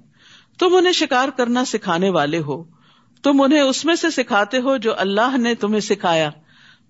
تم 0.58 0.74
انہیں 0.74 0.92
شکار 0.92 1.28
کرنا 1.28 1.64
سکھانے 1.64 2.10
والے 2.10 2.38
ہو۔ 2.38 2.64
تم 3.22 3.40
انہیں 3.40 3.60
اس 3.60 3.84
میں 3.84 3.94
سے 3.94 4.10
سکھاتے 4.10 4.58
ہو 4.58 4.76
جو 4.76 4.92
اللہ 4.96 5.36
نے 5.36 5.54
تمہیں 5.54 5.80
سکھایا۔ 5.80 6.30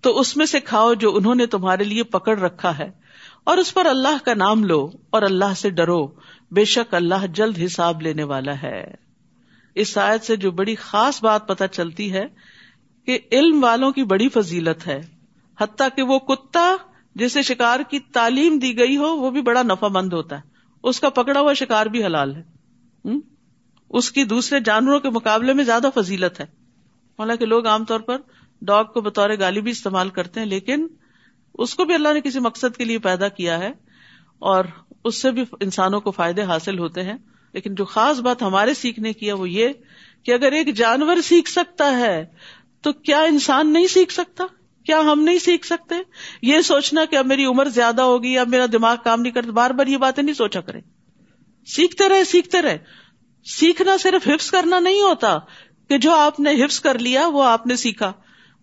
تو 0.00 0.18
اس 0.18 0.36
میں 0.36 0.46
سے 0.46 0.60
کھاؤ 0.60 0.94
جو 0.94 1.16
انہوں 1.16 1.34
نے 1.34 1.46
تمہارے 1.46 1.84
لیے 1.84 2.02
پکڑ 2.02 2.38
رکھا 2.38 2.78
ہے۔ 2.78 2.90
اور 3.44 3.58
اس 3.58 3.74
پر 3.74 3.86
اللہ 3.86 4.24
کا 4.24 4.34
نام 4.34 4.64
لو 4.64 4.90
اور 5.10 5.22
اللہ 5.22 5.54
سے 5.56 5.70
ڈرو۔ 5.70 6.06
بے 6.50 6.64
شک 6.64 6.94
اللہ 6.94 7.26
جلد 7.26 7.58
حساب 7.66 8.02
لینے 8.02 8.22
والا 8.22 8.62
ہے۔ 8.62 8.94
اس 9.74 9.98
آیت 9.98 10.24
سے 10.24 10.36
جو 10.36 10.50
بڑی 10.50 10.74
خاص 10.74 11.22
بات 11.22 11.48
پتہ 11.48 11.64
چلتی 11.72 12.12
ہے 12.12 12.26
کہ 13.06 13.18
علم 13.32 13.64
والوں 13.64 13.92
کی 13.92 14.04
بڑی 14.04 14.28
فضیلت 14.28 14.86
ہے۔ 14.86 15.06
حتیٰ 15.60 15.88
کہ 15.96 16.02
وہ 16.02 16.18
کتا 16.18 16.76
جسے 17.14 17.42
شکار 17.42 17.80
کی 17.90 17.98
تعلیم 17.98 18.58
دی 18.58 18.78
گئی 18.78 18.96
ہو، 18.96 19.16
وہ 19.16 19.30
بھی 19.30 19.42
بڑا 19.42 19.62
نفع 19.62 19.88
مند 19.88 20.12
ہوتا 20.12 20.36
ہے۔ 20.36 20.40
اس 20.82 21.00
کا 21.00 21.08
پکڑا 21.08 21.40
ہوا 21.40 21.52
شکار 21.52 21.86
بھی 21.86 22.04
حلال 22.04 22.36
ہے۔ 22.36 22.42
اس 23.88 24.12
کی 24.12 24.24
دوسرے 24.24 24.60
جانوروں 24.60 25.00
کے 25.00 25.10
مقابلے 25.10 25.52
میں 25.52 25.64
زیادہ 25.64 25.88
فضیلت 25.94 26.40
ہے۔ 26.40 26.46
حالانکہ 27.18 27.46
لوگ 27.46 27.66
عام 27.66 27.84
طور 27.84 28.00
پر 28.00 28.16
ڈاگ 28.62 28.84
کو 28.84 29.00
بطور 29.00 29.30
گالی 29.40 29.60
بھی 29.60 29.70
استعمال 29.70 30.08
کرتے 30.08 30.40
ہیں، 30.40 30.46
لیکن 30.46 30.86
اس 31.54 31.74
کو 31.74 31.84
بھی 31.84 31.94
اللہ 31.94 32.08
نے 32.12 32.20
کسی 32.20 32.40
مقصد 32.40 32.76
کے 32.76 32.84
لیے 32.84 32.98
پیدا 32.98 33.28
کیا 33.28 33.58
ہے 33.58 33.72
اور 34.38 34.64
اس 35.04 35.22
سے 35.22 35.30
بھی 35.30 35.44
انسانوں 35.60 36.00
کو 36.00 36.10
فائدے 36.10 36.42
حاصل 36.42 36.78
ہوتے 36.78 37.02
ہیں۔ 37.02 37.16
لیکن 37.52 37.74
جو 37.74 37.84
خاص 37.84 38.18
بات 38.18 38.42
ہمارے 38.42 38.74
سیکھنے 38.74 39.12
کی 39.12 39.26
ہے 39.26 39.32
وہ 39.32 39.50
یہ 39.50 39.68
کہ 40.22 40.32
اگر 40.32 40.52
ایک 40.52 40.74
جانور 40.74 41.16
سیکھ 41.16 41.50
سکتا 41.50 41.98
ہے 41.98 42.24
تو 42.82 42.92
کیا 42.92 43.22
انسان 43.22 43.72
نہیں 43.72 43.86
سیکھ 43.86 44.12
سکتا؟ 44.12 44.44
کیا 44.86 45.00
ہم 45.00 45.22
نہیں 45.22 45.38
سیکھ 45.38 45.66
سکتے؟ 45.66 45.94
یہ 46.42 46.60
سوچنا 46.60 47.04
کہ 47.04 47.16
اب 47.16 47.26
میری 47.26 47.44
عمر 47.44 47.64
زیادہ 47.64 48.02
ہوگی، 48.02 48.38
اب 48.38 48.48
میرا 48.48 48.66
دماغ 48.72 48.96
کام 49.04 49.20
نہیں 49.20 49.32
کرتا، 49.32 49.50
بار 49.50 49.70
بار 49.70 49.86
یہ 49.86 49.96
باتیں 49.96 50.22
نہیں 50.22 50.34
سوچا 50.34 50.60
کرے 50.60 50.80
سیکھتے 51.66 52.08
رہے 52.08 52.24
سیکھتے 52.24 52.62
رہے۔ 52.62 52.78
سیکھنا 53.44 53.96
صرف 54.00 54.28
حفظ 54.28 54.50
کرنا 54.50 54.80
نہیں 54.80 55.00
ہوتا 55.00 55.38
کہ 55.88 55.98
جو 55.98 56.14
آپ 56.14 56.40
نے 56.40 56.64
حفظ 56.64 56.80
کر 56.80 56.98
لیا 56.98 57.26
وہ 57.26 57.44
آپ 57.44 57.66
نے 57.66 57.76
سیکھا۔ 57.76 58.12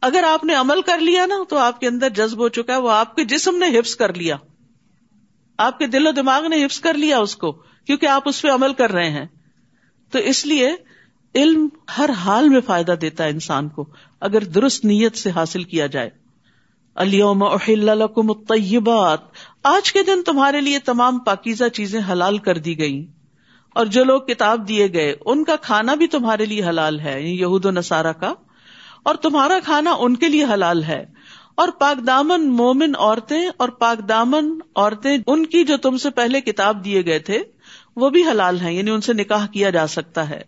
اگر 0.02 0.24
آپ 0.28 0.44
نے 0.44 0.54
عمل 0.54 0.82
کر 0.82 1.00
لیا 1.00 1.26
نا 1.26 1.36
تو 1.50 1.58
آپ 1.58 1.80
کے 1.80 1.88
اندر 1.88 2.10
جذب 2.10 2.38
ہو 2.38 2.50
چکا 2.50 2.74
ہے، 2.74 2.82
وہ 2.82 2.92
آپ 2.92 3.16
کے 3.16 3.26
جسم 3.26 3.58
نے 3.58 3.80
حفظ 3.80 3.96
کر 3.96 4.14
لیا۔ 4.14 4.36
آپ 5.58 5.80
کے 5.80 5.88
دل 5.88 6.08
و 6.08 6.12
دماغ 6.12 6.48
نے 6.48 6.66
حفظ 6.66 6.80
کر 6.80 6.94
لیا 6.94 7.20
اس 7.20 7.36
کو، 7.36 7.52
کیونکہ 7.86 8.06
آپ 8.06 8.24
اس 8.26 8.42
پہ 8.42 8.48
عمل 8.48 8.74
کر 8.74 8.92
رہے 8.92 9.10
ہیں۔ 9.10 9.26
تو 10.12 10.20
اس 10.20 10.46
لیے 10.46 10.72
علم 11.36 11.68
ہر 11.98 12.10
حال 12.10 12.50
میں 12.50 12.62
فائدہ 12.62 12.92
دیتا 12.92 13.24
ہے 13.24 13.30
انسان 13.30 13.70
کو، 13.70 13.90
اگر 14.22 14.44
درست 14.44 14.86
نیت 14.86 15.18
سے 15.18 15.30
حاصل 15.30 15.64
کیا 15.64 15.88
جائے۔ 15.88 16.10
الم 16.96 17.44
لکم 17.68 18.30
الطیبات۔ 18.30 19.20
آج 19.64 19.94
کے 19.94 20.04
دن 20.04 20.24
تمہارے 20.24 20.62
لیے 20.62 20.80
تمام 20.80 21.20
پاکیزہ 21.20 21.70
چیزیں 21.74 22.02
حلال 22.12 22.38
کر 22.38 22.58
دی 22.58 22.80
گئی 22.80 23.12
اور 23.76 23.86
جو 23.86 24.04
لوگ 24.04 24.22
کتاب 24.22 24.68
دیے 24.68 24.94
گئے، 24.94 25.16
ان 25.26 25.44
کا 25.44 25.56
کھانا 25.56 25.96
بھی 25.96 26.08
تمہارے 26.08 26.46
لیے 26.46 26.64
حلال 26.64 27.00
ہے 27.00 27.22
یعنی 27.22 27.40
یہود 27.40 27.66
و 27.66 27.72
نصارہ 27.72 28.14
کا۔ 28.14 28.34
اور 29.08 29.16
تمہارا 29.16 29.60
کھانا 29.64 29.96
ان 30.00 30.16
کے 30.16 30.30
لیے 30.30 30.44
حلال 30.44 30.84
ہے۔ 30.84 31.06
اور 31.56 31.70
پاک 31.70 32.08
دامن 32.08 32.48
مومن 32.48 32.92
عورتیں 32.98 33.50
اور 33.58 33.70
پاک 33.70 34.10
دامن 34.10 34.60
عورتیں 34.76 35.18
ان 35.28 35.46
کی 35.46 35.64
جو 35.64 35.78
تم 35.78 35.98
سے 35.98 36.10
پہلے 36.10 36.42
کتاب 36.42 36.86
دیے 36.86 37.06
گئے 37.06 37.20
تھے، 37.20 37.40
وہ 37.96 38.10
بھی 38.10 38.24
حلال 38.24 38.60
ہیں 38.60 38.72
یعنی 38.72 38.92
ان 38.92 39.02
سے 39.02 39.14
نکاح 39.14 39.48
کیا 39.48 39.70
جا 39.70 39.88
سکتا 39.88 40.30
ہے۔ 40.30 40.42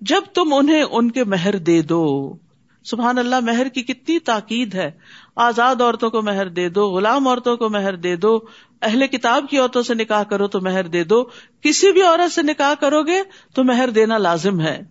جب 0.00 0.20
تم 0.34 0.52
انہیں 0.52 0.82
ان 0.82 1.10
کے 1.10 1.24
مہر 1.24 1.56
دے 1.56 1.82
دو، 1.82 2.36
سبحان 2.84 3.18
اللہ، 3.18 3.40
مہر 3.40 3.68
کی 3.68 3.82
کتنی 3.82 4.18
تاکید 4.18 4.74
ہے۔ 4.74 4.90
آزاد 5.36 5.80
عورتوں 5.80 6.10
کو 6.10 6.22
مہر 6.22 6.48
دے 6.48 6.68
دو، 6.68 6.88
غلام 6.88 7.28
عورتوں 7.28 7.56
کو 7.56 7.68
مہر 7.68 7.96
دے 7.96 8.16
دو، 8.16 8.38
اہل 8.82 9.06
کتاب 9.06 9.44
کی 9.50 9.58
عورتوں 9.58 9.82
سے 9.82 9.94
نکاح 9.94 10.22
کرو 10.22 10.48
تو 10.48 10.60
مہر 10.60 10.86
دے 10.86 11.04
دو۔ 11.04 11.24
کسی 11.60 11.92
بھی 11.92 12.02
عورت 12.02 12.32
سے 12.32 12.42
نکاح 12.42 12.74
کرو 12.74 13.02
گے 13.02 13.22
تو 13.54 13.64
مہر 13.64 13.90
دینا 13.90 14.18
لازم 14.18 14.60
ہے۔ 14.60 14.82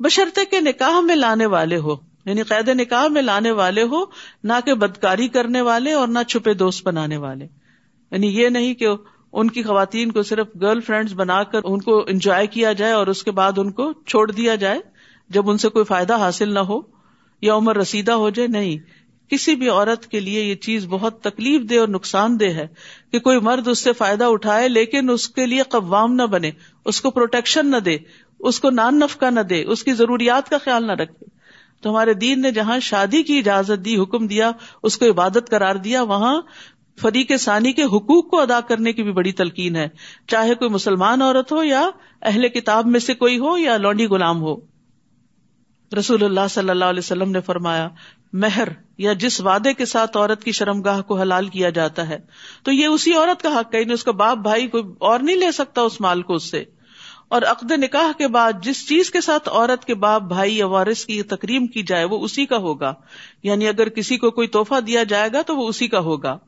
بشرطے 0.00 0.44
کے 0.44 0.60
نکاح 0.60 1.00
میں 1.00 1.16
لانے 1.16 1.46
والے 1.46 1.76
ہو۔ 1.76 2.15
یعنی 2.26 2.42
قید 2.42 2.68
نکاح 2.68 3.08
میں 3.08 3.22
لانے 3.22 3.50
والے 3.50 3.82
ہو، 3.82 4.04
نہ 4.44 4.52
کہ 4.64 4.74
بدکاری 4.74 5.28
کرنے 5.28 5.60
والے 5.60 5.92
اور 5.92 6.08
نہ 6.08 6.18
چھپے 6.28 6.54
دوست 6.54 6.86
بنانے 6.86 7.16
والے۔ 7.16 7.46
یعنی 8.10 8.26
یہ 8.26 8.48
نہیں 8.48 8.74
کہ 8.74 8.86
ان 9.32 9.50
کی 9.50 9.62
خواتین 9.62 10.12
کو 10.12 10.22
صرف 10.22 10.46
گرل 10.60 10.80
فرینڈز 10.80 11.14
بنا 11.14 11.42
کر 11.42 11.60
ان 11.64 11.80
کو 11.80 12.04
انجوائے 12.08 12.46
کیا 12.46 12.72
جائے 12.72 12.92
اور 12.92 13.06
اس 13.06 13.24
کے 13.24 13.30
بعد 13.30 13.52
ان 13.58 13.70
کو 13.70 13.92
چھوڑ 14.06 14.32
دیا 14.32 14.54
جائے 14.54 14.80
جب 15.28 15.50
ان 15.50 15.58
سے 15.58 15.68
کوئی 15.68 15.84
فائدہ 15.84 16.16
حاصل 16.16 16.54
نہ 16.54 16.58
ہو 16.58 16.80
یا 17.42 17.54
عمر 17.54 17.76
رسیدہ 17.76 18.12
ہو 18.12 18.30
جائے، 18.30 18.48
نہیں۔ 18.48 18.76
کسی 19.30 19.54
بھی 19.54 19.68
عورت 19.68 20.06
کے 20.06 20.20
لیے 20.20 20.42
یہ 20.42 20.54
چیز 20.54 20.86
بہت 20.86 21.20
تکلیف 21.20 21.70
دہ 21.70 21.78
اور 21.78 21.88
نقصان 21.88 22.40
دہ 22.40 22.44
ہے 22.44 22.66
کہ 23.12 23.18
کوئی 23.18 23.40
مرد 23.40 23.68
اس 23.68 23.78
سے 23.78 23.92
فائدہ 23.92 24.24
اٹھائے 24.24 24.68
لیکن 24.68 25.10
اس 25.10 25.28
کے 25.28 25.46
لیے 25.46 25.62
قوام 25.62 26.14
نہ 26.14 26.22
بنے، 26.22 26.50
اس 26.84 27.00
کو 27.00 27.10
پروٹیکشن 27.10 27.70
نہ 27.70 27.76
دے، 27.76 27.96
اس 28.40 28.60
کو 28.60 28.70
نان 28.70 28.98
نفقہ 28.98 29.26
نہ 29.26 29.40
دے، 29.40 29.64
اس 29.64 29.84
کی 29.84 29.92
ضروریات 29.92 30.48
کا 30.48 30.58
خیال 30.58 30.86
نہ 30.86 30.92
رکھے۔ 30.92 31.35
تو 31.86 31.90
ہمارے 31.90 32.14
دین 32.14 32.40
نے 32.40 32.50
جہاں 32.50 32.78
شادی 32.78 33.22
کی 33.22 33.38
اجازت 33.38 33.84
دی، 33.84 33.96
حکم 33.96 34.26
دیا، 34.26 34.50
اس 34.82 34.98
کو 34.98 35.06
عبادت 35.10 35.50
قرار 35.50 35.74
دیا، 35.74 36.02
وہاں 36.02 36.40
فریق 37.00 37.32
ثانی 37.40 37.72
کے 37.72 37.82
حقوق 37.82 38.30
کو 38.30 38.40
ادا 38.40 38.60
کرنے 38.60 38.92
کی 38.92 39.02
بھی 39.02 39.12
بڑی 39.12 39.32
تلقین 39.32 39.76
ہے۔ 39.76 39.88
چاہے 40.26 40.54
کوئی 40.54 40.70
مسلمان 40.70 41.22
عورت 41.22 41.52
ہو 41.52 41.62
یا 41.62 41.90
اہل 42.22 42.48
کتاب 42.48 42.86
میں 42.86 43.00
سے 43.00 43.14
کوئی 43.14 43.38
ہو 43.38 43.58
یا 43.58 43.76
لونڈی 43.76 44.06
غلام 44.06 44.42
ہو۔ 44.42 44.56
رسول 45.98 46.24
اللہ 46.24 46.48
صلی 46.50 46.70
اللہ 46.70 46.84
علیہ 46.84 46.98
وسلم 46.98 47.30
نے 47.30 47.40
فرمایا، 47.40 47.88
مہر 48.32 48.68
یا 48.98 49.12
جس 49.12 49.40
وعدے 49.40 49.74
کے 49.74 49.84
ساتھ 49.84 50.16
عورت 50.16 50.44
کی 50.44 50.52
شرم 50.52 50.80
گاہ 50.80 51.02
کو 51.02 51.18
حلال 51.18 51.48
کیا 51.48 51.70
جاتا 51.70 52.08
ہے۔ 52.08 52.18
تو 52.64 52.72
یہ 52.72 52.86
اسی 52.86 53.14
عورت 53.14 53.42
کا 53.42 53.60
حق 53.60 53.74
ہے 53.74 53.80
یعنی 53.80 53.92
اس 53.92 54.04
کا 54.04 54.12
باپ 54.12 54.38
بھائی 54.38 54.66
کوئی 54.66 54.84
اور 54.98 55.20
نہیں 55.20 55.36
لے 55.36 55.52
سکتا 55.52 55.80
اس 55.80 56.00
مال 56.00 56.22
کو 56.22 56.34
اس 56.34 56.50
سے۔ 56.50 56.64
اور 57.28 57.42
عقد 57.42 57.72
نکاح 57.72 58.18
کے 58.18 58.28
بعد 58.28 58.52
جس 58.62 58.88
چیز 58.88 59.10
کے 59.10 59.20
ساتھ 59.20 59.48
عورت 59.48 59.84
کے 59.84 59.94
باپ، 59.94 60.22
بھائی 60.22 60.56
یا 60.56 60.66
وارث 60.66 61.04
کی 61.04 61.22
تکریم 61.22 61.66
کی 61.66 61.82
جائے، 61.82 62.04
وہ 62.04 62.24
اسی 62.24 62.46
کا 62.46 62.56
ہوگا۔ 62.56 62.94
یعنی 63.42 63.68
اگر 63.68 63.88
کسی 63.88 64.18
کو 64.18 64.30
کوئی 64.30 64.48
توحفہ 64.48 64.80
دیا 64.80 65.02
جائے 65.02 65.30
گا 65.32 65.42
تو 65.42 65.56
وہ 65.56 65.68
اسی 65.68 65.88
کا 65.88 65.98
ہوگا۔ 65.98 66.38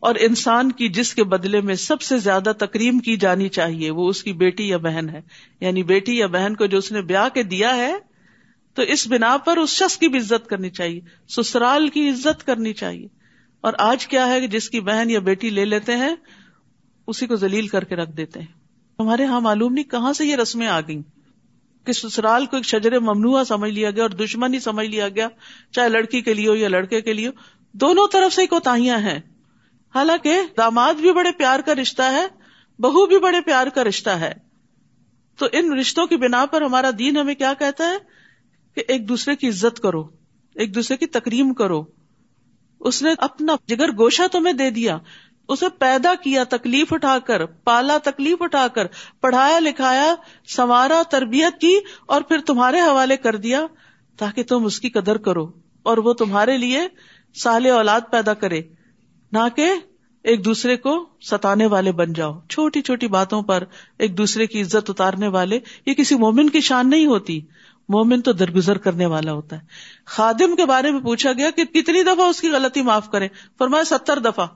اور 0.00 0.14
انسان 0.18 0.72
کی 0.72 0.88
جس 0.88 1.14
کے 1.14 1.24
بدلے 1.24 1.60
میں 1.60 1.74
سب 1.74 2.00
سے 2.00 2.18
زیادہ 2.18 2.52
تکریم 2.58 2.98
کی 2.98 3.16
جانی 3.16 3.48
چاہیے، 3.48 3.90
وہ 3.90 4.08
اس 4.08 4.22
کی 4.22 4.32
بیٹی 4.32 4.68
یا 4.68 4.76
بہن 4.76 5.08
ہے۔ 5.08 5.20
یعنی 5.60 5.82
بیٹی 5.82 6.18
یا 6.18 6.26
بہن 6.26 6.54
کو 6.54 6.66
جو 6.66 6.78
اس 6.78 6.92
نے 6.92 7.02
بیاہ 7.02 7.28
کے 7.34 7.42
دیا 7.42 7.76
ہے، 7.76 7.94
تو 8.74 8.82
اس 8.82 9.08
بنا 9.08 9.36
پر 9.36 9.56
اس 9.56 9.70
شخص 9.70 9.98
کی 9.98 10.08
بھی 10.08 10.18
عزت 10.18 10.46
کرنی 10.46 10.70
چاہیے۔ 10.70 11.00
سسرال 11.28 11.88
کی 11.88 12.08
عزت 12.08 12.46
کرنی 12.46 12.72
چاہیے۔ 12.72 13.08
اور 13.60 13.72
آج 13.78 14.06
کیا 14.06 14.28
ہے 14.28 14.40
کہ 14.40 14.46
جس 14.46 14.70
کی 14.70 14.80
بہن 14.80 15.10
یا 15.10 15.20
بیٹی 15.20 15.50
لے 15.50 15.64
لیتے 15.64 15.96
ہیں، 15.96 16.16
اسی 17.06 17.26
کو 17.26 17.36
ذلیل 17.36 17.66
کر 17.66 17.84
کے 17.84 17.96
رکھ 17.96 18.10
دیتے 18.10 18.40
ہیں۔ 18.40 18.57
ہمارے 19.00 19.22
یہاں 19.22 19.40
معلوم 19.40 19.72
نہیں 19.72 19.84
کہاں 19.84 20.12
سے 20.12 20.26
یہ 20.26 20.36
رسمیں 20.36 20.66
آ 20.66 20.80
گئیں 20.80 21.02
کہ 21.86 21.92
سسرال 21.92 22.46
کو 22.46 22.56
ایک 22.56 22.64
شجر 22.64 22.98
ممنوع 23.00 23.44
سمجھ 23.44 23.70
لیا 23.70 23.90
گیا 23.90 24.02
اور 24.02 24.10
دشمن 24.10 24.54
ہی 24.54 24.60
سمجھ 24.60 24.86
لیا 24.86 25.08
گیا، 25.08 25.28
چاہے 25.72 25.88
لڑکی 25.88 26.20
کے 26.20 26.34
لیے 26.34 26.48
ہو 26.48 26.54
یا 26.54 26.68
لڑکے 26.68 27.00
کے 27.00 27.12
لیے 27.12 27.26
ہو۔ 27.26 27.32
دونوں 27.72 28.08
طرف 28.12 28.34
سے 28.34 28.46
کوتاہیاں 28.46 28.98
ہیں۔ 28.98 29.18
حالانکہ 29.94 30.40
داماد 30.56 30.94
بھی 30.94 31.12
بڑے 31.12 31.32
پیار 31.32 31.60
کا 31.60 31.74
رشتہ 31.74 32.02
ہے، 32.02 32.26
بہو 32.78 33.06
بھی 33.06 33.18
بڑے 33.18 33.40
پیار 33.40 33.66
کا 33.66 33.84
رشتہ 33.84 34.10
ہے۔ 34.10 34.32
تو 35.38 35.46
ان 35.52 35.78
رشتوں 35.78 36.06
کی 36.06 36.16
بنا 36.16 36.46
پر 36.46 36.62
ہمارا 36.62 36.90
دین 36.98 37.16
ہمیں 37.16 37.34
کیا 37.34 37.54
کہتا 37.58 37.90
ہے؟ 37.90 37.96
کہ 38.74 38.84
ایک 38.88 39.08
دوسرے 39.08 39.36
کی 39.36 39.48
عزت 39.48 39.80
کرو، 39.80 40.08
ایک 40.54 40.74
دوسرے 40.74 40.96
کی 40.96 41.06
تکریم 41.06 41.54
کرو۔ 41.54 41.84
اس 42.80 43.02
نے 43.02 43.10
اپنا 43.18 43.56
جگر 43.68 43.88
گوشا 43.88 44.26
تمہیں 44.32 44.54
دے 44.54 44.70
دیا۔ 44.70 44.98
اسے 45.48 45.66
پیدا 45.78 46.14
کیا، 46.14 46.44
تکلیف 46.44 46.92
اٹھا 46.92 47.18
کر، 47.18 47.46
پالا 47.46 47.98
تکلیف 48.04 48.42
اٹھا 48.42 48.68
کر، 48.68 48.86
پڑھایا 49.20 49.58
لکھایا، 49.58 50.14
سنوارا، 50.56 51.02
تربیت 51.10 51.60
کی 51.60 51.78
اور 52.06 52.20
پھر 52.20 52.38
تمہارے 52.38 52.80
حوالے 52.80 53.16
کر 53.16 53.36
دیا 53.36 53.66
تاکہ 54.16 54.42
تم 54.42 54.64
اس 54.64 54.80
کی 54.80 54.90
قدر 54.90 55.16
کرو 55.16 55.46
اور 55.82 55.98
وہ 55.98 56.12
تمہارے 56.12 56.58
لیے 56.58 56.80
سال 57.42 57.66
اولاد 57.66 58.00
پیدا 58.10 58.34
کرے۔ 58.34 58.62
نہ 59.32 59.38
کہ 59.56 59.72
ایک 60.22 60.44
دوسرے 60.44 60.76
کو 60.76 61.06
ستانے 61.20 61.66
والے 61.66 61.92
بن 61.92 62.12
جاؤ۔ 62.12 62.40
چھوٹی 62.48 62.82
چھوٹی 62.82 63.08
باتوں 63.08 63.42
پر 63.42 63.64
ایک 63.98 64.18
دوسرے 64.18 64.46
کی 64.46 64.60
عزت 64.60 64.90
اتارنے 64.90 65.28
والے۔ 65.28 65.60
یہ 65.86 65.94
کسی 65.94 66.14
مومن 66.14 66.50
کی 66.50 66.60
شان 66.60 66.90
نہیں 66.90 67.06
ہوتی۔ 67.06 67.40
مومن 67.88 68.20
تو 68.20 68.32
درگزر 68.32 68.78
کرنے 68.78 69.06
والا 69.06 69.32
ہوتا 69.32 69.56
ہے۔ 69.56 69.66
خادم 70.06 70.56
کے 70.56 70.66
بارے 70.66 70.90
میں 70.90 71.00
پوچھا 71.00 71.32
گیا 71.32 71.50
کہ 71.50 71.64
کتنی 71.64 72.02
دفعہ 72.02 72.26
اس 72.26 72.40
کی 72.40 72.48
غلطی 72.48 72.82
معاف 72.82 73.10
کرے 73.10 73.28
فرمایا 73.58 73.84
ستر 73.84 74.18
دفعہ۔ 74.18 74.46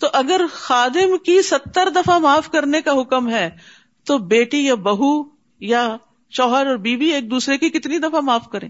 تو 0.00 0.06
اگر 0.12 0.40
خادم 0.52 1.16
کی 1.18 1.42
ستر 1.42 1.88
دفعہ 1.90 2.18
معاف 2.18 2.50
کرنے 2.50 2.80
کا 2.80 3.00
حکم 3.00 3.30
ہے، 3.30 3.50
تو 4.04 4.18
بیٹی 4.18 4.64
یا 4.66 4.74
بہو 4.74 5.22
یا 5.60 5.96
شوہر 6.30 6.66
اور 6.66 6.76
بیوی 6.76 7.06
ایک 7.06 7.30
دوسرے 7.30 7.58
کی 7.58 7.70
کتنی 7.70 7.98
دفعہ 7.98 8.20
معاف 8.20 8.48
کریں؟ 8.48 8.68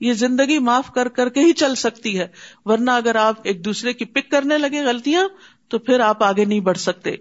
یہ 0.00 0.12
زندگی 0.12 0.58
معاف 0.58 0.92
کر 0.92 1.08
کر 1.08 1.28
کے 1.28 1.40
ہی 1.40 1.52
چل 1.52 1.74
سکتی 1.74 2.18
ہے، 2.18 2.26
ورنہ 2.64 2.90
اگر 2.90 3.14
آپ 3.14 3.34
ایک 3.42 3.64
دوسرے 3.64 3.92
کی 3.92 4.04
پک 4.04 4.30
کرنے 4.30 4.58
لگے 4.58 4.84
غلطیاں، 4.84 5.28
تو 5.68 5.78
پھر 5.78 6.00
آپ 6.00 6.22
آگے 6.22 6.44
نہیں 6.44 6.60
بڑھ 6.60 6.78
سکتے۔ 6.78 7.16